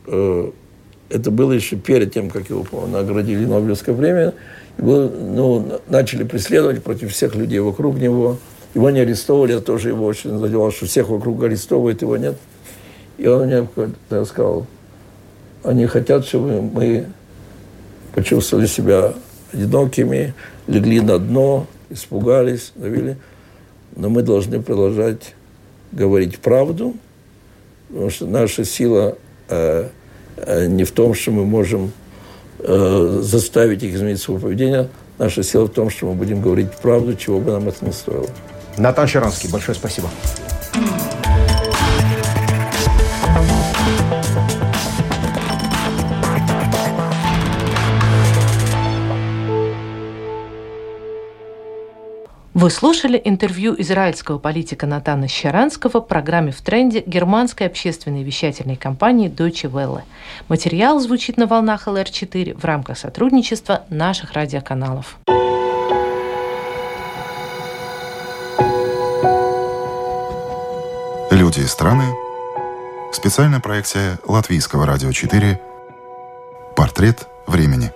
э, 0.05 0.51
это 1.09 1.31
было 1.31 1.51
еще 1.53 1.75
перед 1.75 2.13
тем, 2.13 2.29
как 2.29 2.49
его 2.51 2.63
по 2.63 2.85
наградили 2.85 3.45
Нобелевское 3.45 3.95
премию, 3.95 4.33
его, 4.77 5.09
ну, 5.09 5.79
начали 5.89 6.23
преследовать 6.23 6.83
против 6.83 7.11
всех 7.11 7.35
людей 7.35 7.59
вокруг 7.59 7.95
него. 7.95 8.37
Его 8.73 8.89
не 8.89 9.01
арестовали, 9.01 9.53
я 9.53 9.59
тоже 9.59 9.89
его 9.89 10.05
очень 10.05 10.37
задевал, 10.37 10.71
что 10.71 10.85
всех 10.85 11.09
вокруг 11.09 11.43
арестовывают, 11.43 12.01
его 12.01 12.15
нет. 12.17 12.37
И 13.17 13.27
он 13.27 13.45
мне 13.45 13.67
сказал, 14.25 14.65
они 15.63 15.85
хотят, 15.85 16.25
чтобы 16.25 16.61
мы 16.61 17.05
почувствовали 18.13 18.65
себя 18.65 19.13
одинокими, 19.53 20.33
легли 20.67 21.01
на 21.01 21.19
дно, 21.19 21.67
испугались, 21.89 22.71
давили. 22.75 23.17
Но 23.95 24.09
мы 24.09 24.21
должны 24.21 24.61
продолжать 24.61 25.35
говорить 25.91 26.39
правду, 26.39 26.95
потому 27.89 28.09
что 28.09 28.25
наша 28.25 28.63
сила 28.63 29.17
э, 29.49 29.89
э, 30.37 30.67
не 30.67 30.85
в 30.85 30.91
том, 30.91 31.13
что 31.13 31.31
мы 31.31 31.45
можем 31.45 31.91
э, 32.59 33.19
заставить 33.21 33.83
их 33.83 33.93
изменить 33.93 34.21
свое 34.21 34.39
поведение. 34.39 34.89
Наша 35.17 35.43
сила 35.43 35.65
в 35.65 35.71
том, 35.71 35.89
что 35.89 36.07
мы 36.07 36.13
будем 36.13 36.41
говорить 36.41 36.71
правду, 36.81 37.15
чего 37.15 37.39
бы 37.39 37.51
нам 37.51 37.67
это 37.67 37.85
ни 37.85 37.91
стоило. 37.91 38.29
Натан 38.81 39.07
Щеранский, 39.07 39.47
большое 39.47 39.75
спасибо. 39.75 40.09
Вы 52.55 52.69
слушали 52.71 53.21
интервью 53.23 53.75
израильского 53.77 54.39
политика 54.39 54.87
Натана 54.87 55.27
Щаранского 55.27 56.01
в 56.01 56.07
программе 56.07 56.51
«В 56.51 56.61
тренде» 56.61 57.03
германской 57.05 57.67
общественной 57.67 58.23
вещательной 58.23 58.77
компании 58.77 59.29
Deutsche 59.29 59.69
Welle. 59.69 60.01
Материал 60.47 60.99
звучит 60.99 61.37
на 61.37 61.45
волнах 61.45 61.87
ЛР-4 61.87 62.59
в 62.59 62.65
рамках 62.65 62.97
сотрудничества 62.97 63.83
наших 63.89 64.33
радиоканалов. 64.33 65.17
И 71.57 71.67
страны. 71.67 72.15
Специальная 73.11 73.59
проекция 73.59 74.19
Латвийского 74.25 74.85
радио 74.85 75.11
4. 75.11 75.59
Портрет 76.75 77.27
времени. 77.45 77.91